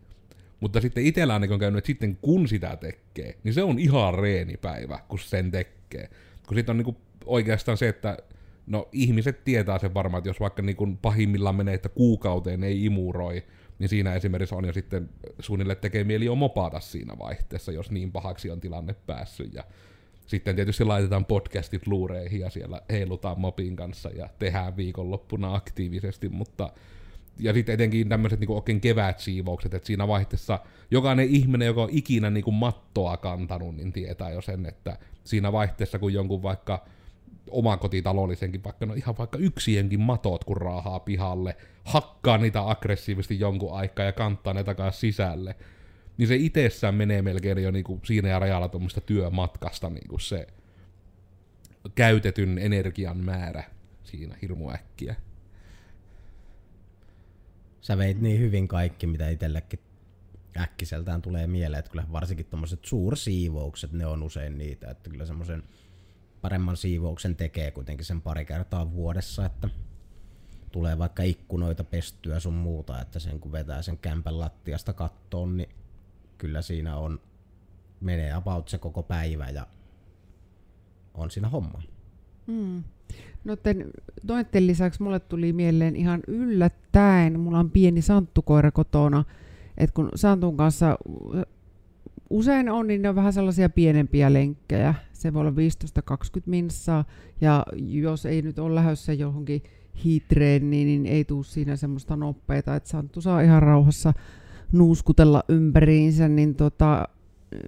Mutta 0.61 0.81
sitten 0.81 1.05
itsellä 1.05 1.35
ainakin 1.35 1.55
on 1.55 1.61
käynyt, 1.61 1.79
että 1.79 1.87
sitten 1.87 2.18
kun 2.23 2.49
sitä 2.49 2.77
tekee, 2.77 3.38
niin 3.44 3.55
se 3.55 3.62
on 3.62 3.79
ihan 3.79 4.14
reenipäivä, 4.14 4.99
kun 5.09 5.18
sen 5.18 5.51
tekee. 5.51 6.11
Kun 6.46 6.57
sitten 6.57 6.73
on 6.73 6.77
niinku 6.77 6.96
oikeastaan 7.27 7.79
se, 7.79 7.88
että 7.88 8.16
no 8.66 8.88
ihmiset 8.92 9.44
tietää 9.44 9.79
sen 9.79 9.94
varmaan, 9.94 10.18
että 10.18 10.29
jos 10.29 10.40
vaikka 10.40 10.62
niinku 10.62 10.88
pahimmillaan 11.03 11.57
menee, 11.57 11.75
että 11.75 11.88
kuukauteen 11.88 12.64
ei 12.64 12.85
imuroi, 12.85 13.44
niin 13.79 13.88
siinä 13.88 14.14
esimerkiksi 14.14 14.55
on 14.55 14.64
jo 14.64 14.73
sitten 14.73 15.11
suunnilleen 15.38 15.79
tekee 15.79 16.05
mieli 16.05 16.25
jo 16.25 16.35
mopata 16.35 16.81
siinä 16.81 17.18
vaihteessa, 17.18 17.73
jos 17.73 17.90
niin 17.90 18.12
pahaksi 18.12 18.51
on 18.51 18.61
tilanne 18.61 18.94
päässyt. 19.07 19.55
Ja 19.55 19.64
sitten 20.27 20.57
tietysti 20.57 20.85
laitetaan 20.85 21.25
podcastit 21.25 21.87
luureihin 21.87 22.40
ja 22.40 22.51
siellä 22.51 22.83
heilutaan 22.90 23.40
mopin 23.40 23.77
kanssa 23.77 24.11
ja 24.11 24.29
tehdään 24.38 24.77
viikonloppuna 24.77 25.55
aktiivisesti, 25.55 26.29
mutta 26.29 26.73
ja 27.40 27.53
sitten 27.53 27.74
etenkin 27.74 28.09
tämmöiset 28.09 28.40
niinku 28.40 28.57
oikein 28.57 28.81
kevätsiivoukset, 28.81 29.74
että 29.74 29.87
siinä 29.87 30.09
vaihteessa 30.09 30.59
jokainen 30.90 31.26
ihminen, 31.26 31.66
joka 31.66 31.83
on 31.83 31.88
ikinä 31.92 32.31
niinku 32.31 32.50
mattoa 32.50 33.16
kantanut, 33.16 33.76
niin 33.76 33.92
tietää 33.92 34.31
jo 34.31 34.42
sen, 34.42 34.66
että 34.66 34.98
siinä 35.24 35.53
vaihteessa 35.53 35.98
kun 35.98 36.12
jonkun 36.12 36.42
vaikka 36.42 36.85
omakotitalollisenkin, 37.50 38.64
vaikka 38.64 38.87
no 38.87 38.94
ihan 38.94 39.18
vaikka 39.18 39.38
yksienkin 39.38 40.00
matot, 40.00 40.44
kun 40.44 40.57
raahaa 40.57 41.00
pihalle, 41.00 41.57
hakkaa 41.85 42.38
niitä 42.38 42.70
aggressiivisesti 42.70 43.40
jonkun 43.40 43.74
aikaa 43.74 44.07
ja 44.07 44.12
kantaa 44.12 44.55
ne 44.55 44.64
takaisin 44.64 45.00
sisälle, 45.00 45.57
niin 46.18 46.29
se 46.29 46.37
itsessään 46.37 46.94
menee 46.94 47.22
melkein 47.22 47.62
jo 47.62 47.70
niinku 47.70 48.00
siinä 48.05 48.29
ja 48.29 48.38
rajalla 48.38 48.68
tuommoista 48.68 49.00
työmatkasta 49.00 49.90
niinku 49.90 50.18
se 50.18 50.46
käytetyn 51.94 52.59
energian 52.59 53.16
määrä 53.16 53.64
siinä 54.05 54.37
hirmu 54.42 54.70
äkkiä. 54.70 55.14
Sä 57.81 57.99
veit 57.99 58.21
niin 58.21 58.40
hyvin 58.40 58.69
kaikki, 58.69 59.07
mitä 59.07 59.29
itsellekin 59.29 59.81
äkkiseltään 60.57 61.23
tulee 61.23 61.47
mieleen, 61.47 61.79
että 61.79 61.90
kyllä 61.90 62.07
varsinkin 62.12 62.47
tuommoiset 62.47 62.85
suursiivoukset, 62.85 63.93
ne 63.93 64.07
on 64.07 64.23
usein 64.23 64.59
niitä, 64.59 64.90
että 64.90 65.11
kyllä 65.11 65.27
semmoisen 65.27 65.62
paremman 66.40 66.77
siivouksen 66.77 67.37
tekee 67.37 67.71
kuitenkin 67.71 68.05
sen 68.05 68.21
pari 68.23 68.45
kertaa 68.45 68.93
vuodessa, 68.93 69.47
että 69.47 69.69
tulee 70.73 70.99
vaikka 70.99 71.23
ikkunoita 71.23 71.85
pestyä 71.85 72.40
sun 72.40 72.55
muuta, 72.55 73.01
että 73.01 73.19
sen 73.19 73.40
kun 73.40 73.53
vetää 73.53 73.83
sen 73.83 73.99
kämpän 73.99 74.38
lattiasta 74.40 74.93
kattoon, 74.93 75.57
niin 75.57 75.69
kyllä 76.38 76.62
siinä 76.62 76.97
on, 76.97 77.21
menee 78.01 78.33
about 78.33 78.69
se 78.69 78.79
koko 78.79 79.03
päivä 79.03 79.49
ja 79.49 79.66
on 81.14 81.31
siinä 81.31 81.49
homma. 81.49 81.83
Mm. 82.51 82.83
Noiden, 83.45 83.91
noiden 84.29 84.67
lisäksi 84.67 85.03
mulle 85.03 85.21
tuli 85.21 85.53
mieleen 85.53 85.97
ihan 85.97 86.21
yllättäen, 86.27 87.41
mulla 87.41 87.59
on 87.59 87.71
pieni 87.71 88.03
santtukoira 88.03 88.71
kotona, 88.71 89.25
että 89.77 89.95
kun 89.95 90.09
Santun 90.15 90.57
kanssa 90.57 90.99
usein 92.31 92.71
on, 92.71 92.87
niin 92.87 93.03
ne 93.03 93.09
on 93.09 93.15
vähän 93.15 93.33
sellaisia 93.33 93.69
pienempiä 93.69 94.33
lenkkejä. 94.33 94.95
Se 95.13 95.33
voi 95.33 95.41
olla 95.41 95.51
15-20 95.51 95.55
minsaa, 96.47 97.05
ja 97.41 97.67
jos 97.77 98.27
ei 98.27 98.43
nyt 98.43 98.59
ole 98.59 98.75
lähdössä 98.75 99.13
johonkin 99.13 99.63
hiitreeniin, 100.05 100.87
niin 100.87 101.07
ei 101.07 101.25
tule 101.25 101.45
siinä 101.45 101.77
semmoista 101.77 102.17
nopeita, 102.17 102.77
että 102.77 102.89
Santtu 102.89 103.21
saa 103.21 103.41
ihan 103.41 103.63
rauhassa 103.63 104.13
nuuskutella 104.73 105.45
ympäriinsä, 105.49 106.29
niin 106.29 106.55
tota, 106.55 107.09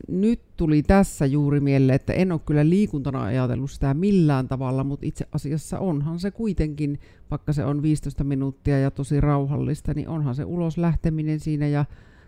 nyt 0.09 0.41
tuli 0.57 0.83
tässä 0.83 1.27
juuri 1.27 1.61
mieleen, 1.61 1.97
että 1.97 2.13
en 2.13 2.33
ole 2.33 2.41
kyllä 2.47 2.69
liikuntana 2.69 3.23
ajatellut 3.23 3.71
sitä 3.71 3.95
millään 3.95 4.49
tavalla, 4.49 4.85
mutta 4.85 5.07
itse 5.07 5.29
asiassa 5.33 5.79
onhan 5.79 6.19
se 6.19 6.31
kuitenkin, 6.31 7.01
vaikka 7.31 7.53
se 7.53 7.65
on 7.65 7.83
15 7.83 8.25
minuuttia 8.25 8.79
ja 8.79 8.91
tosi 8.91 9.21
rauhallista, 9.21 9.95
niin 9.95 10.09
onhan 10.09 10.35
se 10.35 10.45
ulos 10.45 10.79
lähteminen 10.79 11.41
siinä 11.41 11.69
ja 11.69 11.85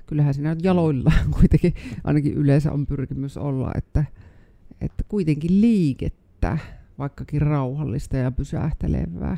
kyllähän 0.07 0.35
siinä 0.35 0.57
jaloilla 0.63 1.13
kuitenkin 1.39 1.75
ainakin 2.05 2.35
yleensä 2.35 2.73
on 2.73 2.87
pyrkimys 2.87 3.37
olla, 3.37 3.71
että, 3.75 4.05
että 4.81 5.05
kuitenkin 5.09 5.61
liikettä, 5.61 6.59
vaikkakin 6.99 7.43
rauhallista 7.43 8.17
ja 8.17 8.31
pysähtelevää. 8.31 9.37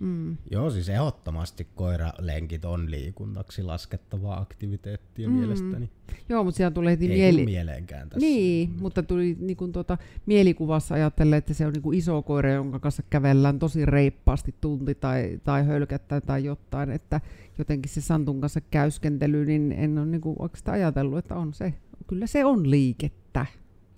Mm. 0.00 0.36
Joo, 0.50 0.70
siis 0.70 0.88
ehdottomasti 0.88 1.66
koiralenkit 1.74 2.64
on 2.64 2.90
liikuntaksi 2.90 3.62
laskettavaa 3.62 4.40
aktiviteettia 4.40 5.28
mm. 5.28 5.34
mielestäni. 5.34 5.90
Joo, 6.28 6.44
mutta 6.44 6.56
siellä 6.56 6.70
tuli 6.70 6.90
heti 6.90 7.12
Ei 7.12 7.18
mieli... 7.18 7.44
mieleenkään 7.44 8.08
tässä. 8.08 8.26
Niin, 8.26 8.70
nyt. 8.70 8.80
mutta 8.80 9.02
tuli 9.02 9.36
niin 9.40 9.56
kuin 9.56 9.72
tuota, 9.72 9.98
mielikuvassa 10.26 10.94
ajatella, 10.94 11.36
että 11.36 11.54
se 11.54 11.66
on 11.66 11.72
niin 11.72 11.82
kuin 11.82 11.98
iso 11.98 12.22
koira, 12.22 12.50
jonka 12.50 12.78
kanssa 12.78 13.02
kävellään 13.10 13.58
tosi 13.58 13.86
reippaasti 13.86 14.54
tunti 14.60 14.94
tai, 14.94 15.40
tai 15.44 15.66
hölkättää 15.66 16.20
tai 16.20 16.44
jotain, 16.44 16.90
että 16.90 17.20
jotenkin 17.58 17.92
se 17.92 18.00
Santun 18.00 18.40
kanssa 18.40 18.60
käyskentely, 18.60 19.44
niin 19.44 19.72
en 19.72 19.98
ole 19.98 20.06
niin 20.06 20.20
kuin 20.20 20.36
oikeastaan 20.38 20.74
ajatellut, 20.74 21.18
että 21.18 21.36
on 21.36 21.54
se, 21.54 21.74
kyllä 22.06 22.26
se 22.26 22.44
on 22.44 22.70
liikettä. 22.70 23.46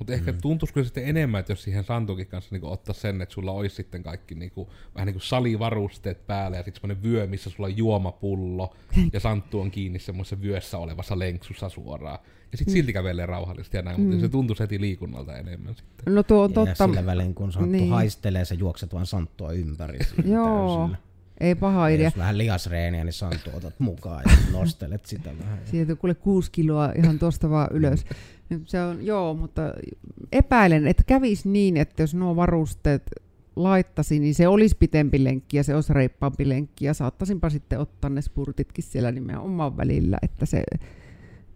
Mutta 0.01 0.13
ehkä 0.13 0.33
mm. 0.33 0.39
tuntuisiko 0.43 0.85
sitten 0.85 1.09
enemmän, 1.09 1.41
että 1.41 1.53
jos 1.53 1.63
siihen 1.63 1.85
Santukin 1.85 2.27
kanssa 2.27 2.55
niinku 2.55 2.73
ottaa 2.73 2.95
sen, 2.95 3.23
että 3.23 3.33
sulla 3.33 3.53
olisi 3.53 3.77
sitten 3.77 4.03
kaikki 4.03 4.35
niinku, 4.35 4.71
vähän 4.95 5.07
niin 5.07 5.15
kuin 5.15 5.23
salivarusteet 5.23 6.27
päällä 6.27 6.57
ja 6.57 6.63
sitten 6.63 6.81
semmoinen 6.81 7.03
vyö, 7.03 7.27
missä 7.27 7.51
sulla 7.51 7.67
on 7.67 7.77
juomapullo 7.77 8.75
ja 9.13 9.21
Santtu 9.21 9.61
on 9.61 9.71
kiinni 9.71 9.99
semmoisessa 9.99 10.43
vyössä 10.43 10.79
olevassa 10.79 11.19
lenksussa 11.19 11.69
suoraan. 11.69 12.19
Ja 12.53 12.59
sitten 12.59 12.73
mm. 12.73 12.77
silti 12.77 12.93
kävelee 12.93 13.27
rauhallisesti 13.27 13.77
ja 13.77 13.83
näin, 13.83 14.01
mm. 14.01 14.07
mutta 14.07 14.21
se 14.21 14.29
tuntuu 14.29 14.57
heti 14.61 14.81
liikunnalta 14.81 15.37
enemmän 15.37 15.75
sitten. 15.75 16.15
No 16.15 16.23
tuo 16.23 16.43
on 16.43 16.53
totta. 16.53 16.85
Ja 16.85 16.89
sillä 16.89 17.07
välin 17.07 17.35
kun 17.35 17.53
Santtu 17.53 17.71
niin. 17.71 17.91
haistelee, 17.91 18.45
se 18.45 18.55
juokset 18.55 18.95
vaan 18.95 19.07
Santtua 19.07 19.53
ympäri. 19.53 19.99
Joo. 20.25 20.79
Täysillä. 20.79 21.10
Ei 21.41 21.55
paha 21.55 21.89
idea. 21.89 22.07
Jos 22.07 22.19
vähän 22.19 22.39
lihasreeniä, 22.39 23.05
niin 23.05 23.13
Santtu 23.13 23.51
otat 23.55 23.75
mukaan 23.81 24.23
ja 24.27 24.59
nostelet 24.59 25.07
sitä 25.07 25.31
vähän. 25.39 25.59
Sieltä 25.71 25.97
kuule 25.97 26.15
kuusi 26.15 26.51
kiloa 26.51 26.93
ihan 26.97 27.19
tosta 27.19 27.51
vaan 27.51 27.69
ylös. 27.73 28.05
Se 28.65 28.83
on, 28.83 29.07
joo, 29.07 29.35
mutta 29.35 29.63
epäilen, 30.33 30.87
että 30.87 31.03
kävisi 31.07 31.49
niin, 31.49 31.77
että 31.77 32.03
jos 32.03 32.15
nuo 32.15 32.37
varusteet 32.37 33.03
laittaisin, 33.57 34.23
niin 34.23 34.35
se 34.35 34.49
olisi 34.49 34.77
pitempi 34.79 35.25
lenkki 35.25 35.57
ja 35.57 35.65
se 35.65 35.75
olisi 35.75 35.93
reippaampi 35.93 36.49
lenkki 36.49 36.85
ja 36.85 36.95
saattaisinpa 36.95 37.51
sitten 37.51 37.79
ottaa 37.79 38.11
ne 38.11 38.23
spurtitkin 38.23 38.85
siellä 38.85 39.13
nimenomaan 39.13 39.77
välillä, 39.77 40.19
että 40.23 40.47
se, 40.47 40.63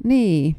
niin, 0.05 0.57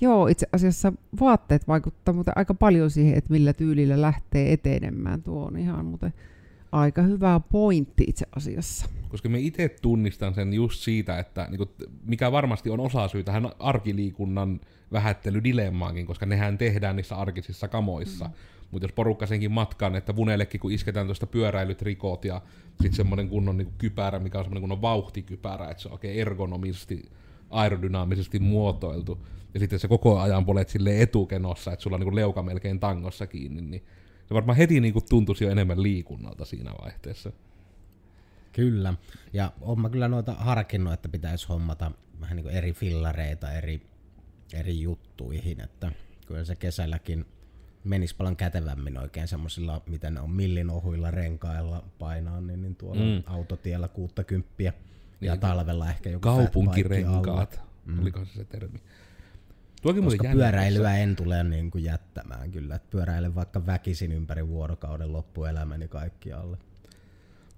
joo, 0.00 0.26
itse 0.26 0.46
asiassa 0.52 0.92
vaatteet 1.20 1.68
vaikuttaa 1.68 2.14
mutta 2.14 2.32
aika 2.36 2.54
paljon 2.54 2.90
siihen, 2.90 3.18
että 3.18 3.32
millä 3.32 3.52
tyylillä 3.52 4.00
lähtee 4.00 4.52
etenemään, 4.52 5.22
tuo 5.22 5.46
on 5.46 5.58
ihan 5.58 5.84
muuten 5.84 6.12
aika 6.72 7.02
hyvä 7.02 7.40
pointti 7.52 8.04
itse 8.06 8.26
asiassa. 8.36 8.88
Koska 9.08 9.28
me 9.28 9.38
itse 9.38 9.68
tunnistan 9.68 10.34
sen 10.34 10.52
just 10.52 10.80
siitä, 10.80 11.18
että 11.18 11.46
niin 11.50 11.58
kuin, 11.58 11.70
mikä 12.04 12.32
varmasti 12.32 12.70
on 12.70 12.80
osa 12.80 13.08
syy 13.08 13.24
tähän 13.24 13.50
arkiliikunnan 13.58 14.60
vähättelydilemmaankin, 14.92 16.06
koska 16.06 16.26
nehän 16.26 16.58
tehdään 16.58 16.96
niissä 16.96 17.16
arkisissa 17.16 17.68
kamoissa. 17.68 18.24
Mm. 18.24 18.32
Mutta 18.70 18.84
jos 18.84 18.92
porukka 18.92 19.26
senkin 19.26 19.52
matkaan, 19.52 19.96
että 19.96 20.16
vunellekin 20.16 20.60
kun 20.60 20.72
isketään 20.72 21.06
tuosta 21.06 21.26
pyöräilyt, 21.26 21.82
rikot 21.82 22.24
ja 22.24 22.42
sitten 22.70 22.92
semmoinen 22.92 23.28
kunnon 23.28 23.56
niin 23.56 23.72
kypärä, 23.78 24.18
mikä 24.18 24.38
on 24.38 24.44
semmoinen 24.44 24.62
kunnon 24.62 24.82
vauhtikypärä, 24.82 25.70
että 25.70 25.82
se 25.82 25.88
on 25.88 25.92
oikein 25.92 26.20
ergonomisesti, 26.20 27.10
aerodynaamisesti 27.50 28.38
muotoiltu. 28.38 29.26
Ja 29.54 29.60
sitten 29.60 29.78
se 29.78 29.88
koko 29.88 30.20
ajan 30.20 30.46
polet 30.46 30.68
sille 30.68 31.02
etukenossa, 31.02 31.72
että 31.72 31.82
sulla 31.82 31.94
on 31.94 32.00
niin 32.00 32.14
leuka 32.14 32.42
melkein 32.42 32.80
tangossa 32.80 33.26
kiinni, 33.26 33.62
niin 33.62 33.84
se 34.26 34.34
varmaan 34.34 34.58
heti 34.58 34.80
niin 34.80 34.92
kuin 34.92 35.04
tuntuisi 35.08 35.44
jo 35.44 35.50
enemmän 35.50 35.82
liikunnalta 35.82 36.44
siinä 36.44 36.72
vaihteessa. 36.82 37.32
Kyllä. 38.52 38.94
Ja 39.32 39.52
olen 39.60 39.80
mä 39.80 39.90
kyllä 39.90 40.08
noita 40.08 40.34
harkinnut, 40.34 40.92
että 40.92 41.08
pitäisi 41.08 41.48
hommata 41.48 41.92
vähän 42.20 42.36
niin 42.36 42.44
kuin 42.44 42.54
eri 42.54 42.72
fillareita 42.72 43.52
eri, 43.52 43.82
eri 44.54 44.80
juttuihin, 44.80 45.60
että 45.60 45.92
kyllä 46.26 46.44
se 46.44 46.56
kesälläkin 46.56 47.26
menisi 47.84 48.16
paljon 48.16 48.36
kätevämmin 48.36 48.98
oikein 48.98 49.28
semmoisilla, 49.28 49.82
miten 49.86 50.14
ne 50.14 50.20
on 50.20 50.30
millinohuilla 50.30 51.10
renkailla 51.10 51.84
painaa, 51.98 52.40
niin, 52.40 52.62
niin 52.62 52.76
tuolla 52.76 53.02
mm. 53.02 53.22
autotiellä 53.26 53.88
60 53.88 54.62
ja 54.62 54.72
niin, 55.20 55.40
talvella 55.40 55.90
ehkä 55.90 56.10
joku 56.10 56.20
Kaupunkirenkaat, 56.20 57.60
mm. 57.84 57.98
oliko 57.98 58.24
se 58.24 58.32
se 58.32 58.44
termi? 58.44 58.78
Tuokin 59.86 60.04
Koska 60.04 60.28
pyöräilyä 60.32 60.96
en 60.96 61.16
tule 61.16 61.44
niin 61.44 61.70
kuin 61.70 61.84
jättämään 61.84 62.50
kyllä. 62.50 62.74
Että 62.74 62.88
pyöräilen 62.90 63.34
vaikka 63.34 63.66
väkisin 63.66 64.12
ympäri 64.12 64.48
vuorokauden 64.48 65.12
loppuelämäni 65.12 65.88
kaikkialle. 65.88 66.58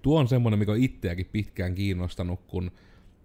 tuo 0.01 0.19
on 0.19 0.27
semmoinen, 0.27 0.59
mikä 0.59 0.71
on 0.71 0.77
itseäkin 0.77 1.29
pitkään 1.31 1.75
kiinnostanut, 1.75 2.39
kun 2.47 2.71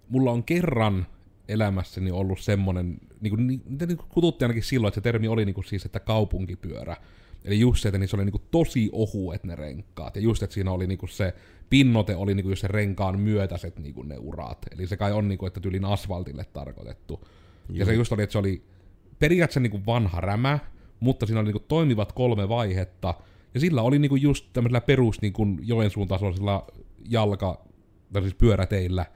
mulla 0.08 0.30
on 0.30 0.44
kerran 0.44 1.06
elämässäni 1.48 2.10
ollut 2.10 2.40
semmoinen, 2.40 2.98
niin 3.20 3.30
kuin, 3.30 3.46
niin, 3.46 3.62
niin 3.86 3.98
kututti 4.08 4.44
ainakin 4.44 4.62
silloin, 4.62 4.88
että 4.88 4.94
se 4.94 5.02
termi 5.02 5.28
oli 5.28 5.44
niin 5.44 5.54
kuin 5.54 5.64
siis, 5.64 5.84
että 5.84 6.00
kaupunkipyörä. 6.00 6.96
Eli 7.44 7.60
just 7.60 7.82
se, 7.82 7.88
että 7.88 7.98
niissä 7.98 8.16
oli 8.16 8.24
niin 8.24 8.32
kuin 8.32 8.44
tosi 8.50 8.88
ohuet 8.92 9.44
ne 9.44 9.54
renkaat, 9.54 10.16
ja 10.16 10.22
just, 10.22 10.42
että 10.42 10.54
siinä 10.54 10.70
oli 10.70 10.86
niin 10.86 10.98
kuin 10.98 11.10
se 11.10 11.34
pinnote 11.70 12.16
oli 12.16 12.34
niin 12.34 12.44
kuin 12.44 12.56
se 12.56 12.68
renkaan 12.68 13.20
myötäiset 13.20 13.78
niin 13.78 13.94
kuin 13.94 14.08
ne 14.08 14.18
urat. 14.18 14.66
Eli 14.70 14.86
se 14.86 14.96
kai 14.96 15.12
on, 15.12 15.28
niin 15.28 15.38
kuin, 15.38 15.46
että 15.46 15.60
tyylin 15.60 15.84
asfaltille 15.84 16.44
tarkoitettu. 16.44 17.20
Joo. 17.68 17.78
Ja 17.78 17.84
se 17.84 17.94
just 17.94 18.12
oli, 18.12 18.22
että 18.22 18.32
se 18.32 18.38
oli 18.38 18.73
periaatteessa 19.18 19.60
niin 19.60 19.70
kuin 19.70 19.86
vanha 19.86 20.20
rämä, 20.20 20.58
mutta 21.00 21.26
siinä 21.26 21.40
oli 21.40 21.46
niin 21.46 21.60
kuin 21.60 21.68
toimivat 21.68 22.12
kolme 22.12 22.48
vaihetta, 22.48 23.14
ja 23.54 23.60
sillä 23.60 23.82
oli 23.82 23.98
niin 23.98 24.08
kuin 24.08 24.22
just 24.22 24.46
tämmöisellä 24.52 24.80
perus 24.80 25.22
niin 25.22 25.32
kuin 25.32 25.58
Joensuun 25.62 26.08
tasoisella 26.08 26.66
jalka, 27.08 27.64
tai 28.12 28.22
siis 28.22 28.34
pyöräteillä, 28.34 29.06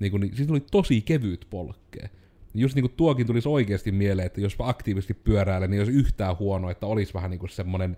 niin, 0.00 0.10
kuin, 0.10 0.20
niin 0.20 0.36
siitä 0.36 0.52
oli 0.52 0.64
tosi 0.70 1.00
kevyt 1.00 1.46
polkkeen 1.50 2.10
just 2.54 2.74
niinku 2.74 2.94
tuokin 2.96 3.26
tulisi 3.26 3.48
oikeasti 3.48 3.92
mieleen, 3.92 4.26
että 4.26 4.40
jos 4.40 4.56
aktiivisesti 4.58 5.14
pyöräilee, 5.14 5.68
niin 5.68 5.80
jos 5.80 5.88
yhtään 5.88 6.38
huono, 6.38 6.70
että 6.70 6.86
olisi 6.86 7.14
vähän 7.14 7.30
niinku 7.30 7.46
semmonen 7.46 7.96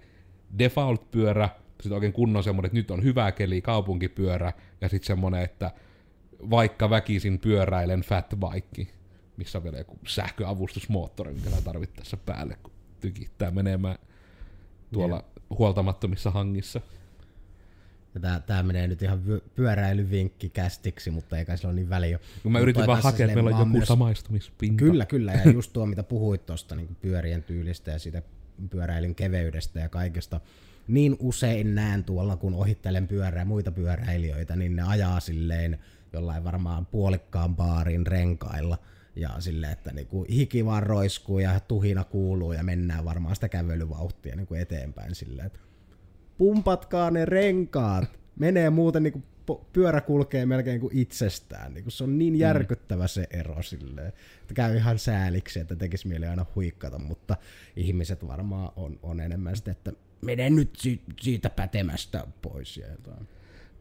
default-pyörä, 0.59 1.49
sitten 1.83 1.95
oikein 1.95 2.13
kunnon 2.13 2.45
semmonen, 2.45 2.67
että 2.67 2.77
nyt 2.77 2.91
on 2.91 3.03
hyvä 3.03 3.33
keli, 3.33 3.63
kaupunkipyörä, 3.63 4.53
ja 4.81 4.89
sitten 4.89 5.07
semmonen, 5.07 5.43
että 5.43 5.71
vaikka 6.51 6.91
väkisin 6.91 7.39
pyöräilen 7.39 8.01
fat 8.01 8.41
missä 9.37 9.59
on 9.59 9.65
vielä 9.65 9.79
joku 9.79 9.99
sähköavustusmoottori, 10.07 11.35
mikä 11.35 11.51
tarvittaessa 11.65 12.17
päälle, 12.17 12.57
kun 12.63 12.73
tykittää 13.01 13.51
menemään 13.51 13.99
tuolla 14.93 15.17
yeah. 15.17 15.59
huoltamattomissa 15.59 16.31
hangissa. 16.31 16.81
Ja 18.15 18.21
tää, 18.21 18.41
tää 18.41 18.63
menee 18.63 18.87
nyt 18.87 19.03
ihan 19.03 19.23
pyöräilyvinkki 19.55 20.49
kästiksi, 20.49 21.11
mutta 21.11 21.39
eikä 21.39 21.57
sillä 21.57 21.69
ole 21.69 21.77
niin 21.77 21.89
väliä. 21.89 22.19
Kun 22.43 22.53
mä 22.53 22.59
yritin 22.59 22.87
vaan 22.87 23.03
hakea, 23.03 23.27
että 23.27 23.35
meillä 23.35 23.57
on 23.57 23.61
joku 23.61 23.73
myös... 23.73 23.89
samaistumispinta. 23.89 24.85
Kyllä, 24.85 25.07
kyllä. 25.07 25.33
Ja 25.33 25.51
just 25.59 25.73
tuo, 25.73 25.87
mitä 25.87 26.03
puhuit 26.03 26.47
tuosta 26.47 26.75
niin 26.75 26.97
pyörien 27.01 27.43
tyylistä 27.43 27.91
ja 27.91 27.99
siitä 27.99 28.23
pyöräilyn 28.71 29.15
keveydestä 29.15 29.81
ja 29.81 29.89
kaikesta. 29.89 30.41
Niin 30.89 31.17
usein 31.21 31.75
näen 31.75 32.05
tuolla, 32.05 32.37
kun 32.37 32.55
ohittelen 32.55 33.09
pyörää 33.09 33.45
muita 33.45 33.73
pyöräilijöitä, 33.73 34.57
niin 34.57 34.77
ne 34.77 34.83
ajaa 34.83 35.21
silleen 35.21 35.79
jollain 36.13 36.45
varmaan 36.45 36.87
puolikkaan 36.87 37.57
baarin 37.57 38.07
renkailla. 38.07 38.79
Ja 39.17 39.31
silleen, 39.39 39.73
että 39.73 39.93
niinku 39.93 40.27
hiki 40.31 40.65
vaan 40.65 40.83
roiskuu 40.83 41.39
ja 41.39 41.61
tuhina 41.61 42.05
kuuluu 42.05 42.53
ja 42.53 42.63
mennään 42.63 43.05
varmaan 43.05 43.35
sitä 43.35 43.49
kävelyvauhtia 43.49 44.37
niinku 44.37 44.55
eteenpäin 44.55 45.15
silleen, 45.15 45.47
että 45.47 45.59
pumpatkaa 46.39 47.11
ne 47.11 47.25
renkaat. 47.25 48.05
Menee 48.39 48.71
muuten 48.71 49.03
niin 49.03 49.13
kuin 49.13 49.25
pyörä 49.73 50.01
kulkee 50.01 50.47
melkein 50.47 50.81
kuin 50.81 50.97
itsestään. 50.97 51.75
Niin 51.75 51.85
kuin 51.85 51.93
se 51.93 52.05
on 52.05 52.19
niin 52.19 52.33
mm. 52.33 52.41
järkyttävä 52.41 53.07
se 53.07 53.27
ero 53.31 53.63
silleen. 53.63 54.13
Että 54.41 54.55
käy 54.55 54.77
ihan 54.77 54.99
sääliksi, 54.99 55.61
että 55.61 55.77
tekisi 55.77 56.09
mieli 56.09 56.27
aina 56.27 56.47
huikkata, 56.55 56.99
mutta 56.99 57.37
ihmiset 57.77 58.27
varmaan 58.27 58.73
on, 58.77 58.99
on 59.03 59.21
enemmän 59.21 59.57
sitä, 59.57 59.71
että 59.71 59.93
mene 60.23 60.51
nyt 60.51 60.79
siitä 61.21 61.51
pätemästä 61.51 62.27
pois 62.43 62.77
ja 62.77 62.87
jotain. 62.87 63.29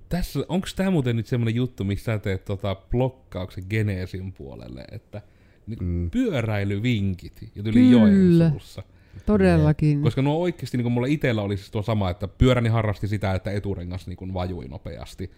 Tässä, 0.09 0.39
onko 0.47 0.67
tämä 0.75 0.91
muuten 0.91 1.15
nyt 1.15 1.27
semmoinen 1.27 1.55
juttu, 1.55 1.83
missä 1.83 2.05
sä 2.05 2.19
teet 2.19 2.45
tota 2.45 2.75
blokkauksen 2.75 3.63
geneesin 3.69 4.33
puolelle, 4.33 4.85
että 4.91 5.21
niin 5.67 5.83
mm. 5.83 6.09
pyöräilyvinkit 6.11 7.51
ja 7.55 7.63
tuli 7.63 7.91
Joensuussa. 7.91 8.83
Todellakin. 9.25 10.01
Koska 10.01 10.21
nuo 10.21 10.41
oikeasti, 10.41 10.77
niin 10.77 10.91
mulla 10.91 11.07
itsellä 11.07 11.41
oli 11.41 11.57
siis 11.57 11.71
tuo 11.71 11.81
sama, 11.81 12.09
että 12.09 12.27
pyöräni 12.27 12.69
harrasti 12.69 13.07
sitä, 13.07 13.33
että 13.33 13.51
eturengas 13.51 14.07
niin 14.07 14.33
vajui 14.33 14.67
nopeasti. 14.67 15.31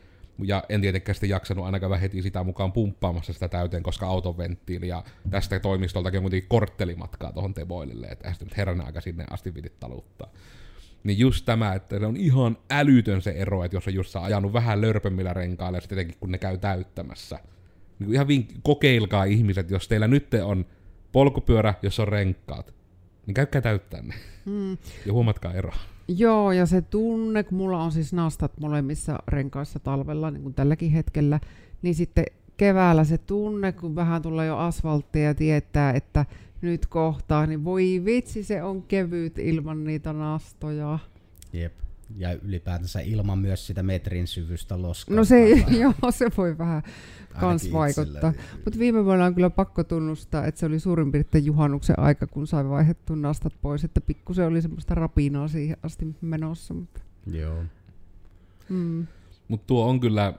Ja 0.43 0.63
en 0.69 0.81
tietenkään 0.81 1.15
sitten 1.15 1.29
jaksanut 1.29 1.65
ainakaan 1.65 1.99
heti 1.99 2.21
sitä 2.21 2.43
mukaan 2.43 2.71
pumppaamassa 2.71 3.33
sitä 3.33 3.47
täyteen, 3.47 3.83
koska 3.83 4.07
auton 4.07 4.37
venttiili 4.37 4.87
ja 4.87 5.03
tästä 5.29 5.59
toimistoltakin 5.59 6.17
on 6.17 6.23
kuitenkin 6.23 6.49
korttelimatkaa 6.49 7.33
tuohon 7.33 7.53
Teboilille, 7.53 8.07
että 8.07 8.29
sitten 8.29 8.47
nyt 8.47 8.57
herran 8.57 8.81
aika 8.81 9.01
sinne 9.01 9.25
asti 9.29 9.55
vidit 9.55 9.79
taluttaa. 9.79 10.31
Niin 11.03 11.19
just 11.19 11.45
tämä, 11.45 11.73
että 11.73 11.99
se 11.99 12.05
on 12.05 12.17
ihan 12.17 12.57
älytön 12.71 13.21
se 13.21 13.31
ero, 13.31 13.63
että 13.63 13.77
jos 13.77 13.87
on 13.87 13.93
just 13.93 14.15
ajanut 14.15 14.53
vähän 14.53 14.81
lörpemmillä 14.81 15.33
renkailla, 15.33 15.79
sitten 15.79 15.97
etenkin 15.97 16.17
kun 16.19 16.31
ne 16.31 16.37
käy 16.37 16.57
täyttämässä. 16.57 17.39
Niin 17.99 18.13
ihan 18.13 18.27
vink- 18.27 18.59
kokeilkaa 18.63 19.23
ihmiset, 19.23 19.69
jos 19.69 19.87
teillä 19.87 20.07
nyt 20.07 20.33
on 20.43 20.65
polkupyörä, 21.11 21.73
jos 21.81 21.99
on 21.99 22.07
renkaat, 22.07 22.73
niin 23.25 23.33
käykää 23.33 23.61
täyttää 23.61 24.01
ne. 24.01 24.13
Mm. 24.45 24.77
ja 25.05 25.13
huomatkaa 25.13 25.53
eroa. 25.53 25.75
Joo, 26.07 26.51
ja 26.51 26.65
se 26.65 26.81
tunne, 26.81 27.43
kun 27.43 27.57
mulla 27.57 27.83
on 27.83 27.91
siis 27.91 28.13
nastat 28.13 28.51
molemmissa 28.59 29.19
renkaissa 29.27 29.79
talvella, 29.79 30.31
niin 30.31 30.43
kuin 30.43 30.53
tälläkin 30.53 30.91
hetkellä, 30.91 31.39
niin 31.81 31.95
sitten 31.95 32.25
keväällä 32.57 33.03
se 33.03 33.17
tunne, 33.17 33.71
kun 33.71 33.95
vähän 33.95 34.21
tulee 34.21 34.47
jo 34.47 34.57
asfalttia 34.57 35.23
ja 35.23 35.35
tietää, 35.35 35.93
että 35.93 36.25
nyt 36.61 36.85
kohtaa, 36.85 37.45
niin 37.45 37.63
voi 37.63 38.01
vitsi, 38.05 38.43
se 38.43 38.63
on 38.63 38.83
kevyt 38.83 39.39
ilman 39.39 39.83
niitä 39.83 40.13
nastoja. 40.13 40.99
Jep. 41.53 41.73
Ja 42.17 42.33
ylipäätänsä 42.33 42.99
ilman 42.99 43.39
myös 43.39 43.67
sitä 43.67 43.83
metrin 43.83 44.27
syvystä 44.27 44.81
loskaa. 44.81 45.15
No 45.15 45.23
se, 45.23 45.49
joo, 45.81 45.93
se 46.09 46.31
voi 46.37 46.57
vähän 46.57 46.83
kans 47.39 47.71
vaikuttaa. 47.73 48.33
Mutta 48.65 48.79
viime 48.79 49.05
vuonna 49.05 49.25
on 49.25 49.35
kyllä 49.35 49.49
pakko 49.49 49.83
tunnustaa, 49.83 50.45
että 50.45 50.59
se 50.59 50.65
oli 50.65 50.79
suurin 50.79 51.11
piirtein 51.11 51.45
juhannuksen 51.45 51.99
aika, 51.99 52.27
kun 52.27 52.47
sai 52.47 52.69
vaihdettu 52.69 53.15
nastat 53.15 53.53
pois, 53.61 53.83
että 53.83 54.01
pikkusen 54.01 54.47
oli 54.47 54.61
semmoista 54.61 54.95
rapinaa 54.95 55.47
siihen 55.47 55.77
asti 55.83 56.15
menossa. 56.21 56.73
Mutta. 56.73 57.01
Joo. 57.31 57.63
Mm. 58.69 59.07
Mutta 59.47 59.67
tuo 59.67 59.89
on 59.89 59.99
kyllä, 59.99 60.33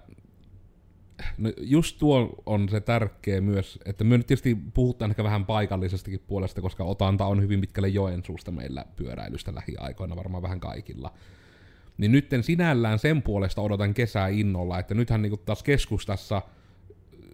no 1.39 1.53
just 1.61 1.99
tuo 1.99 2.43
on 2.47 2.69
se 2.69 2.81
tärkeä 2.81 3.41
myös, 3.41 3.79
että 3.85 4.05
me 4.05 4.17
nyt 4.17 4.27
tietysti 4.27 4.59
puhutaan 4.75 5.11
ehkä 5.11 5.25
vähän 5.25 5.47
paikallisestakin 5.47 6.21
puolesta, 6.27 6.61
koska 6.61 6.85
Otanta 6.85 7.27
on 7.27 7.43
hyvin 7.43 7.61
pitkälle 7.61 7.89
Joensuusta 7.89 8.51
meillä 8.51 8.85
pyöräilystä 8.97 9.55
lähiaikoina, 9.55 10.17
varmaan 10.17 10.43
vähän 10.43 10.61
kaikilla. 10.61 11.13
Niin 11.99 12.13
nytten 12.13 12.43
sinällään 12.43 12.99
sen 12.99 13.23
puolesta 13.23 13.63
odotan 13.63 13.95
kesää 13.95 14.29
innolla, 14.29 14.79
että 14.79 14.95
nythän 14.95 15.23
niinku 15.23 15.37
taas 15.37 15.63
keskustassa– 15.63 16.43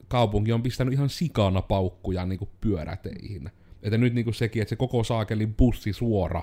kaupunki 0.09 0.53
on 0.53 0.63
pistänyt 0.63 0.95
ihan 0.95 1.09
sikana 1.09 1.63
paukkuja 1.63 2.27
niin 2.27 2.39
kuin 2.39 2.51
pyöräteihin. 2.61 3.51
Että 3.83 3.99
nyt 3.99 4.15
niin 4.15 4.25
kuin 4.25 4.35
sekin, 4.35 4.63
että 4.63 4.71
se 4.71 4.77
koko 4.77 5.05
saakelin 5.05 5.55
bussi 5.55 5.93
suora 5.93 6.43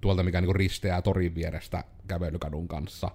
tuolta, 0.00 0.22
mikä 0.22 0.40
niin 0.40 0.46
kuin 0.46 0.56
risteää 0.56 1.02
torin 1.02 1.34
vierestä 1.34 1.84
kävelykadun 2.08 2.68
kanssa, 2.68 3.10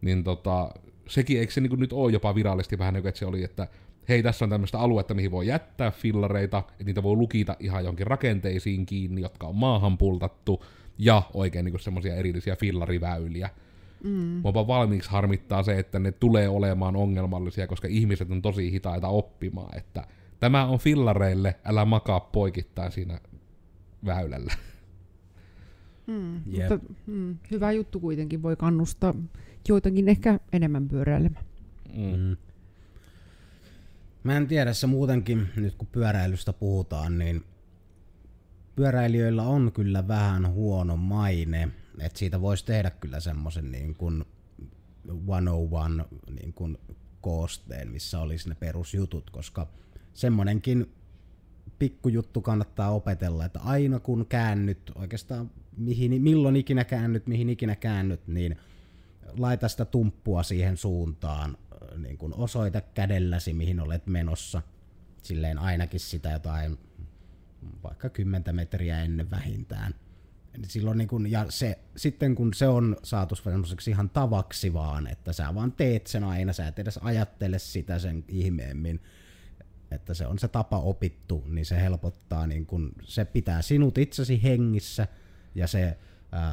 niin 0.00 0.24
tota, 0.24 0.70
sekin, 1.08 1.40
eikö 1.40 1.52
se 1.52 1.60
niin 1.60 1.70
kuin 1.70 1.80
nyt 1.80 1.92
ole 1.92 2.12
jopa 2.12 2.34
virallisesti 2.34 2.78
vähän 2.78 2.94
niin 2.94 3.02
kuin, 3.02 3.08
että 3.08 3.18
se 3.18 3.26
oli, 3.26 3.44
että 3.44 3.68
hei, 4.08 4.22
tässä 4.22 4.44
on 4.44 4.50
tämmöistä 4.50 4.78
aluetta, 4.78 5.14
mihin 5.14 5.30
voi 5.30 5.46
jättää 5.46 5.90
fillareita, 5.90 6.58
että 6.58 6.84
niitä 6.84 7.02
voi 7.02 7.16
lukita 7.16 7.56
ihan 7.60 7.84
jonkin 7.84 8.06
rakenteisiin 8.06 8.86
kiinni, 8.86 9.20
jotka 9.20 9.46
on 9.46 9.56
maahan 9.56 9.98
pultattu, 9.98 10.64
ja 10.98 11.22
oikein 11.34 11.64
niin 11.64 11.80
semmoisia 11.80 12.14
erillisiä 12.14 12.56
fillariväyliä, 12.56 13.50
Mm. 14.04 14.40
Mua 14.42 14.66
valmiiksi 14.66 15.10
harmittaa 15.10 15.62
se, 15.62 15.78
että 15.78 15.98
ne 15.98 16.12
tulee 16.12 16.48
olemaan 16.48 16.96
ongelmallisia, 16.96 17.66
koska 17.66 17.88
ihmiset 17.88 18.30
on 18.30 18.42
tosi 18.42 18.72
hitaita 18.72 19.08
oppimaan, 19.08 19.78
että 19.78 20.06
tämä 20.40 20.66
on 20.66 20.78
fillareille, 20.78 21.54
älä 21.64 21.84
makaa 21.84 22.20
poikittain 22.20 22.92
siinä 22.92 23.20
väylällä. 24.04 24.52
Mm, 26.06 26.34
yep. 26.34 26.70
mutta, 26.70 26.94
mm, 27.06 27.36
hyvä 27.50 27.72
juttu 27.72 28.00
kuitenkin 28.00 28.42
voi 28.42 28.56
kannustaa 28.56 29.14
joitakin 29.68 30.08
ehkä 30.08 30.40
enemmän 30.52 30.88
pyöräilemään. 30.88 31.44
Mm. 31.96 32.16
mm. 32.16 32.36
Mä 34.24 34.36
en 34.36 34.46
tiedä, 34.46 34.72
se 34.72 34.86
muutenkin, 34.86 35.48
nyt 35.56 35.74
kun 35.74 35.88
pyöräilystä 35.92 36.52
puhutaan, 36.52 37.18
niin 37.18 37.44
pyöräilijöillä 38.76 39.42
on 39.42 39.72
kyllä 39.72 40.08
vähän 40.08 40.52
huono 40.52 40.96
maine 40.96 41.68
että 42.00 42.18
siitä 42.18 42.40
voisi 42.40 42.64
tehdä 42.64 42.90
kyllä 42.90 43.20
semmoisen 43.20 43.72
niin 43.72 43.94
kuin 43.94 44.24
101 45.26 46.16
niin 46.40 46.52
kuin 46.52 46.78
koosteen, 47.20 47.90
missä 47.90 48.20
olisi 48.20 48.48
ne 48.48 48.54
perusjutut, 48.54 49.30
koska 49.30 49.66
semmoinenkin 50.14 50.92
pikkujuttu 51.78 52.40
kannattaa 52.40 52.90
opetella, 52.90 53.44
että 53.44 53.60
aina 53.60 54.00
kun 54.00 54.26
käännyt, 54.28 54.92
oikeastaan 54.94 55.50
mihin, 55.76 56.22
milloin 56.22 56.56
ikinä 56.56 56.84
käännyt, 56.84 57.26
mihin 57.26 57.50
ikinä 57.50 57.76
käännyt, 57.76 58.26
niin 58.26 58.56
laita 59.38 59.68
sitä 59.68 59.84
tumppua 59.84 60.42
siihen 60.42 60.76
suuntaan, 60.76 61.58
niin 61.96 62.18
kun 62.18 62.34
osoita 62.34 62.80
kädelläsi, 62.80 63.52
mihin 63.52 63.80
olet 63.80 64.06
menossa. 64.06 64.62
Silleen 65.22 65.58
ainakin 65.58 66.00
sitä 66.00 66.30
jotain 66.30 66.78
vaikka 67.82 68.08
10 68.08 68.56
metriä 68.56 69.02
ennen 69.02 69.30
vähintään– 69.30 69.94
silloin 70.64 70.98
niin 70.98 71.08
kun, 71.08 71.30
ja 71.30 71.46
se, 71.48 71.78
sitten 71.96 72.34
kun 72.34 72.54
se 72.54 72.68
on 72.68 72.96
saatu 73.02 73.34
semmoiseksi 73.34 73.90
ihan 73.90 74.10
tavaksi 74.10 74.72
vaan, 74.72 75.06
että 75.06 75.32
sä 75.32 75.54
vaan 75.54 75.72
teet 75.72 76.06
sen 76.06 76.24
aina, 76.24 76.52
sä 76.52 76.68
et 76.68 76.78
edes 76.78 76.98
ajattele 77.02 77.58
sitä 77.58 77.98
sen 77.98 78.24
ihmeemmin, 78.28 79.00
että 79.90 80.14
se 80.14 80.26
on 80.26 80.38
se 80.38 80.48
tapa 80.48 80.78
opittu, 80.78 81.44
niin 81.46 81.66
se 81.66 81.80
helpottaa, 81.80 82.46
niin 82.46 82.66
kun, 82.66 82.92
se 83.02 83.24
pitää 83.24 83.62
sinut 83.62 83.98
itsesi 83.98 84.42
hengissä, 84.42 85.06
ja 85.54 85.66
se 85.66 85.98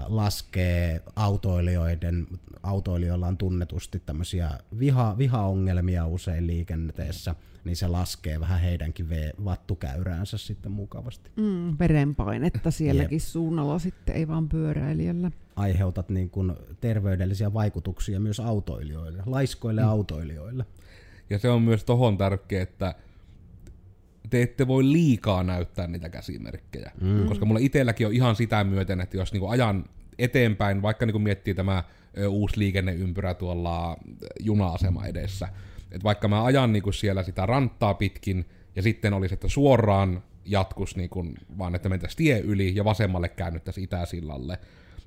laskee 0.08 1.02
autoilijoiden, 1.16 2.28
autoilijoilla 2.64 3.28
on 3.28 3.38
tunnetusti 3.38 4.02
tämmöisiä 4.06 4.50
viha, 4.80 5.18
vihaongelmia 5.18 6.06
usein 6.06 6.48
liikenteessä, 6.48 7.36
niin 7.64 7.76
se 7.76 7.88
laskee 7.88 8.40
vähän 8.40 8.60
heidänkin 8.60 9.08
vattukäyräänsä 9.46 10.38
sitten 10.38 10.72
mukavasti. 10.72 11.32
Mm, 11.36 11.76
verenpainetta 11.80 12.72
sielläkin 12.72 13.16
Jep. 13.16 13.22
suunnalla 13.22 13.80
sitten, 13.80 14.16
ei 14.16 14.28
vaan 14.28 14.50
pyöräilijällä. 14.50 15.32
Aiheutat 15.56 16.10
niin 16.10 16.30
kuin 16.30 16.54
terveydellisiä 16.82 17.54
vaikutuksia 17.54 18.20
myös 18.20 18.40
autoilijoille, 18.40 19.24
laiskoille 19.26 19.82
mm. 19.82 19.88
autoilijoille. 19.88 20.66
Ja 21.30 21.40
se 21.40 21.50
on 21.50 21.62
myös 21.62 21.84
tohon 21.84 22.18
tärkeä, 22.18 22.62
että 22.62 22.96
te 24.30 24.42
ette 24.42 24.68
voi 24.68 24.84
liikaa 24.84 25.44
näyttää 25.44 25.88
niitä 25.88 26.10
käsimerkkejä. 26.10 26.92
Mm. 27.02 27.26
Koska 27.26 27.46
mulla 27.46 27.60
itselläkin 27.60 28.08
on 28.08 28.14
ihan 28.14 28.36
sitä 28.36 28.64
myöten, 28.64 29.02
että 29.02 29.18
jos 29.18 29.34
niinku 29.34 29.48
ajan 29.48 29.86
eteenpäin, 30.20 30.82
vaikka 30.82 31.06
niinku 31.06 31.20
miettii 31.20 31.54
tämä 31.54 31.84
ö, 32.18 32.30
uusi 32.30 32.60
liikenneympyrä 32.60 33.34
tuolla 33.34 33.98
juna-asema 34.40 35.06
edessä, 35.06 35.48
että 35.92 36.04
vaikka 36.04 36.28
mä 36.28 36.44
ajan 36.44 36.74
niinku 36.74 36.92
siellä 36.92 37.24
sitä 37.24 37.46
ranttaa 37.46 37.94
pitkin, 37.94 38.46
ja 38.76 38.82
sitten 38.82 39.14
olisi, 39.14 39.34
että 39.34 39.48
suoraan 39.48 40.24
jatkus 40.46 40.96
niinku, 40.96 41.26
vaan 41.58 41.76
että 41.76 41.90
mentäisiin 41.90 42.18
tie 42.18 42.40
yli 42.40 42.76
ja 42.76 42.86
vasemmalle 42.86 43.30
käännyttäisiin 43.30 43.84
Itäsillalle, 43.84 44.60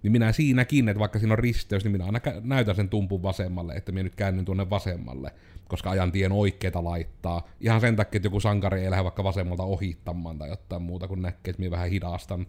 niin 0.02 0.12
minä 0.12 0.32
siinäkin, 0.32 0.88
että 0.88 1.00
vaikka 1.00 1.18
siinä 1.18 1.32
on 1.32 1.38
risteys, 1.38 1.84
niin 1.84 1.92
minä 1.92 2.04
aina 2.04 2.20
näytän 2.42 2.76
sen 2.76 2.88
tumpun 2.88 3.22
vasemmalle, 3.22 3.74
että 3.74 3.92
minä 3.92 4.02
nyt 4.02 4.14
käännyn 4.14 4.44
tuonne 4.44 4.70
vasemmalle, 4.70 5.30
koska 5.68 5.90
ajan 5.90 6.12
tien 6.12 6.32
oikeita 6.32 6.84
laittaa. 6.84 7.48
Ihan 7.60 7.80
sen 7.80 7.96
takia, 7.96 8.16
että 8.18 8.26
joku 8.26 8.40
sankari 8.40 8.84
ei 8.84 8.90
lähde 8.90 9.04
vaikka 9.04 9.24
vasemmalta 9.24 9.62
ohittamaan 9.62 10.38
tai 10.38 10.48
jotain 10.48 10.82
muuta, 10.82 11.08
kun 11.08 11.22
näkee, 11.22 11.50
että 11.50 11.62
minä 11.62 11.70
vähän 11.70 11.90
hidastan 11.90 12.46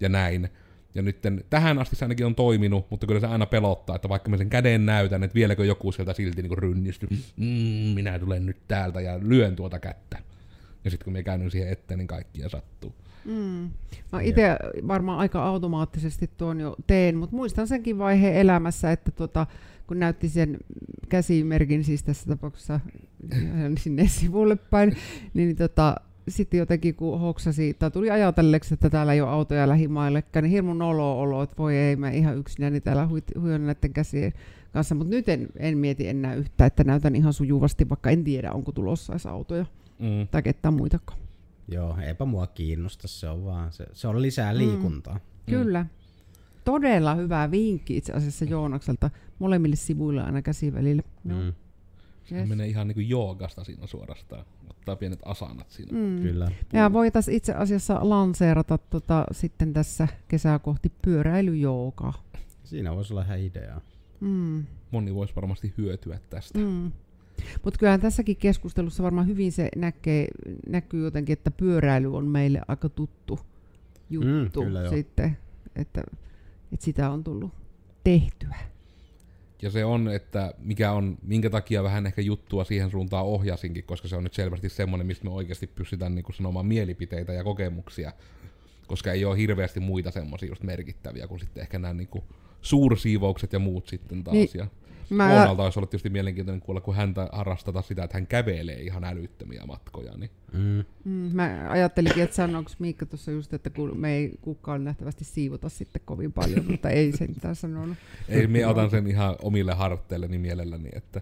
ja 0.00 0.08
näin. 0.08 0.48
Ja 0.94 1.02
nyt 1.02 1.18
tähän 1.50 1.78
asti 1.78 1.96
se 1.96 2.04
ainakin 2.04 2.26
on 2.26 2.34
toiminut, 2.34 2.90
mutta 2.90 3.06
kyllä 3.06 3.20
se 3.20 3.26
aina 3.26 3.46
pelottaa, 3.46 3.96
että 3.96 4.08
vaikka 4.08 4.30
mä 4.30 4.36
sen 4.36 4.50
käden 4.50 4.86
näytän, 4.86 5.22
että 5.22 5.34
vieläkö 5.34 5.64
joku 5.64 5.92
sieltä 5.92 6.12
silti 6.12 6.42
niin 6.42 6.58
rynnistyy, 6.58 7.08
mm, 7.36 7.46
minä 7.94 8.18
tulen 8.18 8.46
nyt 8.46 8.56
täältä 8.68 9.00
ja 9.00 9.18
lyön 9.22 9.56
tuota 9.56 9.78
kättä. 9.78 10.18
Ja 10.84 10.90
sitten 10.90 11.04
kun 11.04 11.12
me 11.12 11.22
käännyn 11.22 11.50
siihen 11.50 11.72
eteen, 11.72 11.98
niin 11.98 12.06
kaikkia 12.06 12.48
sattuu. 12.48 12.94
Mm. 13.26 13.70
Mä 14.12 14.20
itse 14.20 14.56
varmaan 14.88 15.18
aika 15.18 15.44
automaattisesti 15.44 16.30
tuon 16.36 16.60
jo 16.60 16.76
teen, 16.86 17.16
mutta 17.16 17.36
muistan 17.36 17.68
senkin 17.68 17.98
vaiheen 17.98 18.36
elämässä, 18.36 18.92
että 18.92 19.10
tota, 19.10 19.46
kun 19.86 19.98
näytti 19.98 20.28
sen 20.28 20.58
käsimerkin, 21.08 21.84
siis 21.84 22.02
tässä 22.02 22.26
tapauksessa 22.26 22.80
sinne 23.78 24.08
sivulle 24.18 24.56
päin, 24.56 24.96
niin 25.34 25.56
tota, 25.56 25.96
sitten 26.28 26.58
jotenkin 26.58 26.94
kun 26.94 27.20
hoksasi, 27.20 27.74
tai 27.74 27.90
tuli 27.90 28.10
ajatelleeksi, 28.10 28.74
että 28.74 28.90
täällä 28.90 29.12
ei 29.12 29.20
ole 29.20 29.30
autoja 29.30 29.68
lähimaillekään, 29.68 30.42
niin 30.42 30.52
hirmun 30.52 30.82
olo 30.82 31.20
olo, 31.20 31.42
että 31.42 31.56
voi 31.58 31.76
ei, 31.76 31.96
mä 31.96 32.10
ihan 32.10 32.38
yksinäni 32.38 32.80
täällä 32.80 33.08
huijon 33.40 33.66
näiden 33.66 33.92
käsien 33.92 34.32
kanssa, 34.72 34.94
mutta 34.94 35.10
nyt 35.10 35.28
en, 35.28 35.48
en 35.56 35.78
mieti 35.78 36.08
enää 36.08 36.34
yhtään, 36.34 36.66
että 36.66 36.84
näytän 36.84 37.16
ihan 37.16 37.32
sujuvasti, 37.32 37.88
vaikka 37.88 38.10
en 38.10 38.24
tiedä, 38.24 38.52
onko 38.52 38.72
tulossa 38.72 39.12
edes 39.12 39.26
autoja 39.26 39.66
mm. 39.98 40.28
tai 40.30 40.42
ketään 40.42 40.74
muitakaan. 40.74 41.25
Joo, 41.68 41.96
eipä 41.98 42.24
mua 42.24 42.46
kiinnosta, 42.46 43.08
se 43.08 43.28
on 43.28 43.44
vaan, 43.44 43.72
se, 43.72 43.86
se 43.92 44.08
on 44.08 44.22
lisää 44.22 44.52
mm. 44.52 44.58
liikuntaa. 44.58 45.14
Mm. 45.14 45.50
Kyllä. 45.50 45.86
Todella 46.64 47.14
hyvä 47.14 47.50
vinkki 47.50 47.96
itse 47.96 48.12
asiassa 48.12 48.44
Joonakselta 48.44 49.10
molemmille 49.38 49.76
sivuille 49.76 50.22
aina 50.22 50.42
käsivälille. 50.42 51.02
Mm. 51.24 51.52
Yes. 52.32 52.42
Se 52.42 52.46
menee 52.46 52.66
ihan 52.66 52.88
niin 52.88 52.94
kuin 52.94 53.08
joogasta 53.08 53.64
siinä 53.64 53.86
suorastaan. 53.86 54.44
Ottaa 54.70 54.96
pienet 54.96 55.20
asanat 55.24 55.70
siinä. 55.70 55.98
Mm. 55.98 56.22
Kyllä. 56.22 56.50
Ja 56.72 56.92
voitaisiin 56.92 57.36
itse 57.36 57.52
asiassa 57.52 57.98
lanseerata 58.02 58.78
tota, 58.78 59.26
sitten 59.32 59.72
tässä 59.72 60.08
kesää 60.28 60.58
kohti 60.58 60.92
pyöräilyjoogaa. 61.02 62.22
Siinä 62.64 62.96
voisi 62.96 63.12
olla 63.12 63.22
ihan 63.22 63.38
ideaa. 63.38 63.80
Mm. 64.20 64.64
Moni 64.90 65.14
voisi 65.14 65.36
varmasti 65.36 65.74
hyötyä 65.78 66.18
tästä. 66.30 66.58
Mm. 66.58 66.92
Mutta 67.64 67.78
kyllähän 67.78 68.00
tässäkin 68.00 68.36
keskustelussa 68.36 69.02
varmaan 69.02 69.26
hyvin 69.26 69.52
se 69.52 69.68
näkee, 69.76 70.28
näkyy 70.68 71.04
jotenkin, 71.04 71.32
että 71.32 71.50
pyöräily 71.50 72.16
on 72.16 72.26
meille 72.26 72.60
aika 72.68 72.88
tuttu 72.88 73.40
juttu 74.10 74.62
mm, 74.62 74.66
kyllä 74.66 74.88
sitten, 74.88 75.36
että, 75.76 76.02
että 76.72 76.84
sitä 76.84 77.10
on 77.10 77.24
tullut 77.24 77.50
tehtyä. 78.04 78.56
Ja 79.62 79.70
se 79.70 79.84
on, 79.84 80.08
että 80.08 80.54
mikä 80.58 80.92
on, 80.92 81.18
minkä 81.22 81.50
takia 81.50 81.82
vähän 81.82 82.06
ehkä 82.06 82.22
juttua 82.22 82.64
siihen 82.64 82.90
suuntaan 82.90 83.26
ohjasinkin, 83.26 83.84
koska 83.84 84.08
se 84.08 84.16
on 84.16 84.24
nyt 84.24 84.34
selvästi 84.34 84.68
semmoinen, 84.68 85.06
mistä 85.06 85.24
me 85.24 85.30
oikeasti 85.30 85.66
pystytään 85.66 86.14
niin 86.14 86.24
sanomaan 86.34 86.66
mielipiteitä 86.66 87.32
ja 87.32 87.44
kokemuksia, 87.44 88.12
koska 88.86 89.12
ei 89.12 89.24
ole 89.24 89.38
hirveästi 89.38 89.80
muita 89.80 90.10
semmoisia 90.10 90.48
just 90.48 90.62
merkittäviä 90.62 91.26
kuin 91.26 91.40
sitten 91.40 91.60
ehkä 91.60 91.78
nämä 91.78 91.94
niin 91.94 92.08
suursiivoukset 92.62 93.52
ja 93.52 93.58
muut 93.58 93.86
sitten 93.86 94.24
taas. 94.24 94.34
Niin, 94.34 94.50
ja 94.54 94.66
Mä... 95.10 95.32
Oonalta 95.32 95.62
olisi 95.62 95.78
ollut 95.78 95.90
tietysti 95.90 96.10
mielenkiintoinen 96.10 96.60
kuulla, 96.60 96.80
kun 96.80 96.94
häntä 96.94 97.28
harrastata 97.32 97.82
sitä, 97.82 98.04
että 98.04 98.16
hän 98.16 98.26
kävelee 98.26 98.80
ihan 98.80 99.04
älyttömiä 99.04 99.62
matkoja. 99.66 100.16
Niin. 100.16 100.30
Mm. 100.52 100.84
Mm, 101.04 101.30
mä 101.32 101.66
ajattelinkin, 101.68 102.22
että 102.22 102.36
sanoiko 102.36 102.70
Miikka 102.78 103.06
tuossa 103.06 103.30
just, 103.30 103.54
että 103.54 103.70
kun 103.70 104.00
me 104.00 104.14
ei 104.16 104.32
kukaan 104.40 104.84
nähtävästi 104.84 105.24
siivota 105.24 105.68
sitten 105.68 106.02
kovin 106.04 106.32
paljon, 106.32 106.64
mutta 106.70 106.90
ei 106.90 107.12
sen 107.12 107.30
mitään 107.30 107.56
sanonut. 107.56 107.96
Ei, 108.28 108.46
me 108.46 108.66
otan 108.66 108.90
sen 108.90 109.06
ihan 109.06 109.36
omille 109.42 109.74
harteilleni 109.74 110.38
mielelläni, 110.38 110.88
että 110.92 111.20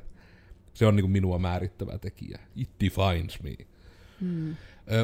se 0.74 0.86
on 0.86 0.96
niin 0.96 1.04
kuin 1.04 1.12
minua 1.12 1.38
määrittävä 1.38 1.98
tekijä. 1.98 2.38
It 2.56 2.70
defines 2.80 3.42
me. 3.42 3.56
Mm. 4.20 4.56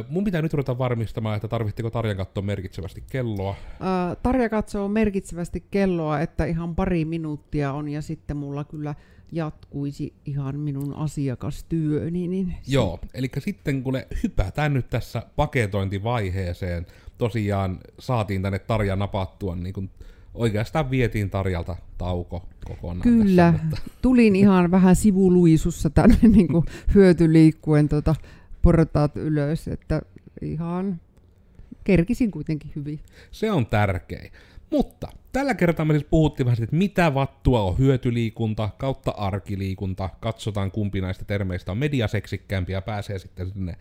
Mun 0.09 0.25
pitää 0.25 0.43
nyt 0.43 0.55
ruveta 0.55 0.79
varmistamaan, 0.79 1.37
että 1.37 1.49
tarvitteko 1.49 1.91
Tarja 1.91 2.15
katsoa 2.15 2.43
merkitsevästi 2.43 3.05
kelloa. 3.11 3.51
Uh, 3.51 4.17
Tarja 4.23 4.49
katsoo 4.49 4.89
merkitsevästi 4.89 5.65
kelloa, 5.71 6.21
että 6.21 6.45
ihan 6.45 6.75
pari 6.75 7.05
minuuttia 7.05 7.73
on 7.73 7.89
ja 7.89 8.03
sitten 8.03 8.37
mulla 8.37 8.65
kyllä 8.65 8.95
jatkuisi 9.33 10.15
ihan 10.27 10.61
minun 10.61 10.95
asiakastyöni. 10.95 12.29
Niin 12.29 12.55
Joo, 12.67 12.99
eli 13.15 13.31
sitten 13.39 13.83
kun 13.83 13.93
ne 13.93 14.07
hypätään 14.23 14.75
nyt 14.75 14.91
tässä 14.91 15.23
paketointivaiheeseen, 15.37 16.87
tosiaan 17.19 17.79
saatiin 17.99 18.43
tänne 18.43 18.59
Tarja 18.59 18.97
napattua, 18.97 19.57
niin 19.57 19.73
kun 19.73 19.91
oikeastaan 20.35 20.91
vietiin 20.91 21.31
Tarjalta 21.31 21.77
tauko 21.99 22.49
kokonaan. 22.65 23.03
Kyllä, 23.03 23.53
tässä, 23.53 23.67
mutta... 23.67 23.83
tulin 24.03 24.37
ihan 24.37 24.71
vähän 24.71 24.97
sivuluisussa 24.97 25.91
tänne 25.91 26.19
niin 26.23 26.49
hyötyliikkuen 26.95 27.89
tota, 27.89 28.15
portaat 28.63 29.17
ylös, 29.17 29.69
että 29.69 30.03
ihan 30.43 31.01
kerkisin 31.85 32.31
kuitenkin 32.31 32.73
hyvin. 32.77 33.01
Se 33.31 33.51
on 33.51 33.67
tärkein. 33.67 34.33
Mutta 34.71 35.09
tällä 35.33 35.55
kertaa 35.55 35.85
me 35.85 35.95
siis 35.95 36.07
puhuttiin 36.11 36.45
vähän 36.47 36.63
että 36.63 36.77
mitä 36.77 37.15
vattua 37.15 37.63
on 37.63 37.79
hyötyliikunta 37.79 38.71
kautta 38.79 39.11
arkiliikunta. 39.11 40.09
Katsotaan 40.21 40.71
kumpi 40.71 41.01
näistä 41.01 41.25
termeistä 41.25 41.73
on 41.73 41.79
mediaseksikkäämpi 41.79 42.73
ja 42.73 42.83
pääsee 42.83 43.19
sitten 43.19 43.53
sinne 43.53 43.77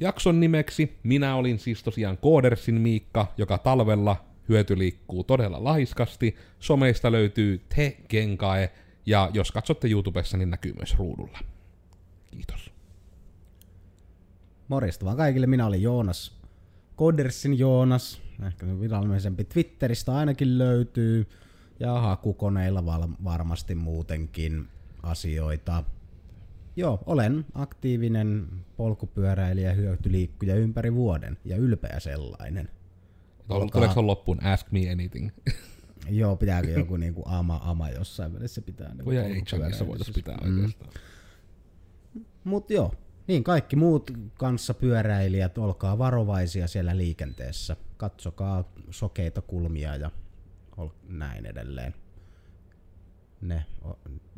jakson 0.00 0.40
nimeksi. 0.40 0.98
Minä 1.02 1.36
olin 1.36 1.58
siis 1.58 1.82
tosiaan 1.82 2.18
Koodersin 2.18 2.80
Miikka, 2.80 3.32
joka 3.36 3.58
talvella 3.58 4.24
hyötyliikkuu 4.48 5.24
todella 5.24 5.64
laiskasti. 5.64 6.36
Someista 6.58 7.12
löytyy 7.12 7.60
Te 7.76 7.96
Genkae, 8.08 8.70
ja 9.06 9.30
jos 9.34 9.52
katsotte 9.52 9.88
YouTubessa, 9.88 10.36
niin 10.36 10.50
näkyy 10.50 10.72
myös 10.72 10.98
ruudulla. 10.98 11.38
Kiitos. 12.30 12.71
Morjesta 14.68 15.04
vaan 15.04 15.16
kaikille, 15.16 15.46
minä 15.46 15.66
olin 15.66 15.82
Joonas, 15.82 16.38
Kodersin 16.96 17.58
Joonas, 17.58 18.22
ehkä 18.46 18.66
virallisempi 18.80 19.44
Twitteristä 19.44 20.14
ainakin 20.14 20.58
löytyy, 20.58 21.26
ja 21.80 22.00
hakukoneilla 22.00 22.86
val- 22.86 23.08
varmasti 23.24 23.74
muutenkin 23.74 24.68
asioita. 25.02 25.84
Joo, 26.76 27.02
olen 27.06 27.44
aktiivinen 27.54 28.48
polkupyöräilijä, 28.76 29.72
hyötyliikkuja 29.72 30.54
ympäri 30.54 30.94
vuoden, 30.94 31.38
ja 31.44 31.56
ylpeä 31.56 32.00
sellainen. 32.00 32.68
Olkaa... 33.48 33.80
Tuleeko 33.80 34.00
on 34.00 34.06
loppuun 34.06 34.44
Ask 34.44 34.70
me 34.70 34.90
anything? 34.90 35.30
Joo, 36.10 36.36
pitääkö 36.36 36.70
joku 36.70 36.96
niinku 36.96 37.22
ama, 37.26 37.60
ama 37.64 37.90
jossain 37.90 38.34
välissä 38.34 38.62
pitää. 38.62 38.88
Niinku 38.88 39.04
Voi 39.04 39.16
ei 39.16 39.42
voitaisiin 39.86 40.14
pitää 40.14 40.38
mm. 40.44 40.56
oikeastaan. 40.56 40.90
Mut 42.44 42.70
joo, 42.70 42.94
niin, 43.26 43.44
kaikki 43.44 43.76
muut 43.76 44.10
kanssa 44.38 44.74
pyöräilijät, 44.74 45.58
olkaa 45.58 45.98
varovaisia 45.98 46.68
siellä 46.68 46.96
liikenteessä. 46.96 47.76
Katsokaa 47.96 48.64
sokeita 48.90 49.42
kulmia 49.42 49.96
ja 49.96 50.10
näin 51.08 51.46
edelleen. 51.46 51.94
Ne 53.40 53.64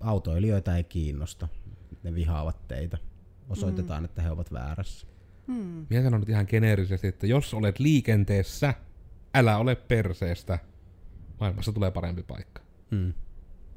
autoilijoita 0.01 0.77
ei 0.77 0.85
kiinnosta. 0.85 1.49
Ne 2.03 2.15
vihaavat 2.15 2.69
teitä. 2.69 2.99
Osoitetaan, 3.49 4.03
mm. 4.03 4.05
että 4.05 4.23
he 4.23 4.31
ovat 4.31 4.53
väärässä. 4.53 5.07
Mm. 5.47 5.87
Minä 5.91 6.03
sanon 6.03 6.21
nyt 6.21 6.29
ihan 6.29 6.47
geneerisesti, 6.49 7.07
että 7.07 7.27
jos 7.27 7.55
olet 7.55 7.79
liikenteessä, 7.79 8.75
älä 9.35 9.59
ole 9.59 9.75
perseestä. 9.75 10.59
Maailmassa 11.41 11.73
tulee 11.73 11.91
parempi 11.91 12.23
paikka. 12.23 12.63
Mm. 12.91 13.13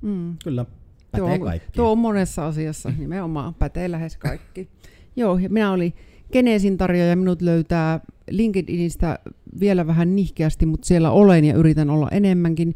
Mm. 0.01 0.37
Kyllä, 0.43 0.65
pätee 1.11 1.37
tuo, 1.37 1.49
Tuo 1.75 1.91
on 1.91 1.97
monessa 1.97 2.47
asiassa 2.47 2.89
nimenomaan, 2.97 3.53
pätee 3.53 3.91
lähes 3.91 4.17
kaikki. 4.17 4.69
Joo, 5.17 5.39
minä 5.49 5.71
olin 5.71 5.93
Genesin 6.31 6.77
tarjoaja, 6.77 7.15
minut 7.15 7.41
löytää 7.41 7.99
LinkedInistä 8.29 9.19
vielä 9.59 9.87
vähän 9.87 10.15
nihkeästi, 10.15 10.65
mutta 10.65 10.87
siellä 10.87 11.11
olen 11.11 11.45
ja 11.45 11.55
yritän 11.55 11.89
olla 11.89 12.09
enemmänkin. 12.11 12.75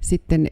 Sitten 0.00 0.46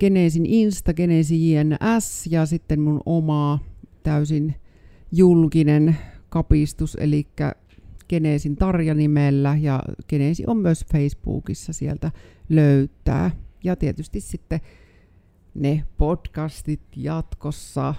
Geneesin 0.00 0.46
Insta, 0.46 0.94
Geneesi 0.94 1.52
JNS 1.52 2.26
ja 2.30 2.46
sitten 2.46 2.80
mun 2.80 3.00
oma 3.06 3.58
täysin 4.02 4.54
julkinen 5.12 5.96
kapistus, 6.28 6.96
eli 7.00 7.26
Geneesin 8.08 8.56
Tarja 8.56 8.94
nimellä 8.94 9.56
ja 9.60 9.82
Geneesi 10.08 10.44
on 10.46 10.56
myös 10.56 10.84
Facebookissa 10.92 11.72
sieltä 11.72 12.10
löytää. 12.48 13.30
Ja 13.64 13.76
tietysti 13.76 14.20
sitten 14.20 14.60
ne 15.54 15.84
podcastit 15.98 16.82
jatkossa 16.96 17.94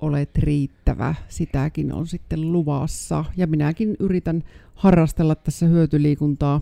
olet 0.00 0.38
riittävä, 0.38 1.14
sitäkin 1.28 1.92
on 1.92 2.06
sitten 2.06 2.52
luvassa. 2.52 3.24
Ja 3.36 3.46
minäkin 3.46 3.96
yritän 3.98 4.42
harrastella 4.74 5.34
tässä 5.34 5.66
hyötyliikuntaa 5.66 6.60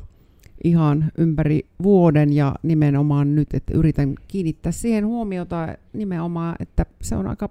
ihan 0.64 1.12
ympäri 1.18 1.66
vuoden 1.82 2.32
ja 2.32 2.54
nimenomaan 2.62 3.34
nyt, 3.34 3.54
että 3.54 3.74
yritän 3.74 4.14
kiinnittää 4.28 4.72
siihen 4.72 5.06
huomiota 5.06 5.68
nimenomaan, 5.92 6.56
että 6.60 6.86
se 7.02 7.16
on 7.16 7.26
aika, 7.26 7.48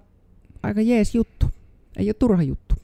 aika 0.62 0.80
jees 0.80 1.14
juttu, 1.14 1.46
ei 1.96 2.08
ole 2.08 2.14
turha 2.14 2.42
juttu. 2.42 2.74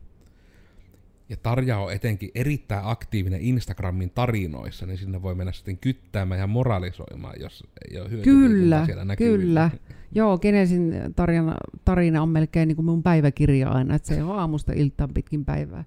Ja 1.30 1.36
Tarja 1.36 1.78
on 1.78 1.92
etenkin 1.92 2.30
erittäin 2.34 2.82
aktiivinen 2.84 3.40
Instagramin 3.40 4.10
tarinoissa, 4.10 4.86
niin 4.86 4.98
sinne 4.98 5.22
voi 5.22 5.34
mennä 5.34 5.52
sitten 5.52 5.78
kyttäämään 5.78 6.40
ja 6.40 6.46
moralisoimaan, 6.46 7.40
jos 7.40 7.64
ei 7.90 8.00
ole 8.00 8.08
Kyllä, 8.08 8.86
siellä 8.86 9.04
näkyvillä. 9.04 9.70
kyllä. 9.70 9.70
Joo, 10.12 10.38
Genesin 10.38 10.94
tarina, 11.16 11.56
tarina 11.84 12.22
on 12.22 12.28
melkein 12.28 12.68
niin 12.68 12.76
kuin 12.76 12.86
mun 12.86 13.02
päiväkirja 13.02 13.68
aina, 13.70 13.94
että 13.94 14.08
se 14.08 14.22
on 14.22 14.38
aamusta 14.38 14.72
iltaan 14.72 15.14
pitkin 15.14 15.44
päivää. 15.44 15.84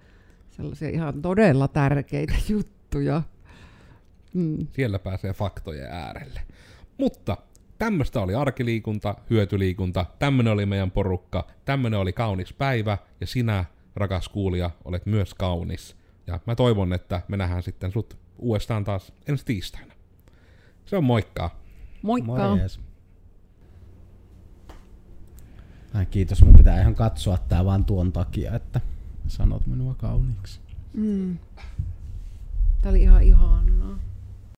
Sellaisia 0.51 0.89
ihan 0.89 1.21
todella 1.21 1.67
tärkeitä 1.67 2.33
juttuja. 2.49 3.21
Mm. 4.33 4.67
Siellä 4.71 4.99
pääsee 4.99 5.33
faktojen 5.33 5.91
äärelle. 5.91 6.41
Mutta 6.97 7.37
tämmöistä 7.77 8.21
oli 8.21 8.35
arkiliikunta, 8.35 9.15
hyötyliikunta, 9.29 10.05
tämmöinen 10.19 10.53
oli 10.53 10.65
meidän 10.65 10.91
porukka, 10.91 11.47
tämmöinen 11.65 11.99
oli 11.99 12.13
kaunis 12.13 12.53
päivä, 12.53 12.97
ja 13.21 13.27
sinä, 13.27 13.65
rakas 13.95 14.29
kuulija, 14.29 14.71
olet 14.85 15.05
myös 15.05 15.33
kaunis. 15.33 15.95
Ja 16.27 16.39
mä 16.45 16.55
toivon, 16.55 16.93
että 16.93 17.21
me 17.27 17.37
nähdään 17.37 17.63
sitten 17.63 17.91
sut 17.91 18.17
uudestaan 18.37 18.83
taas 18.83 19.13
ensi 19.27 19.45
tiistaina. 19.45 19.93
Se 20.85 20.97
on 20.97 21.03
moikka. 21.03 21.49
Moikka. 22.01 22.31
Morjes. 22.31 22.79
Ai 25.93 26.05
kiitos, 26.05 26.43
mun 26.43 26.55
pitää 26.55 26.81
ihan 26.81 26.95
katsoa 26.95 27.37
tää 27.37 27.65
vaan 27.65 27.85
tuon 27.85 28.11
takia, 28.11 28.55
että 28.55 28.81
sanot 29.27 29.67
minua 29.67 29.95
kauniiksi. 29.95 30.59
Mm. 30.93 31.37
Tää 32.81 32.89
oli 32.89 33.01
ihan 33.01 33.23
ihanaa. 33.23 33.99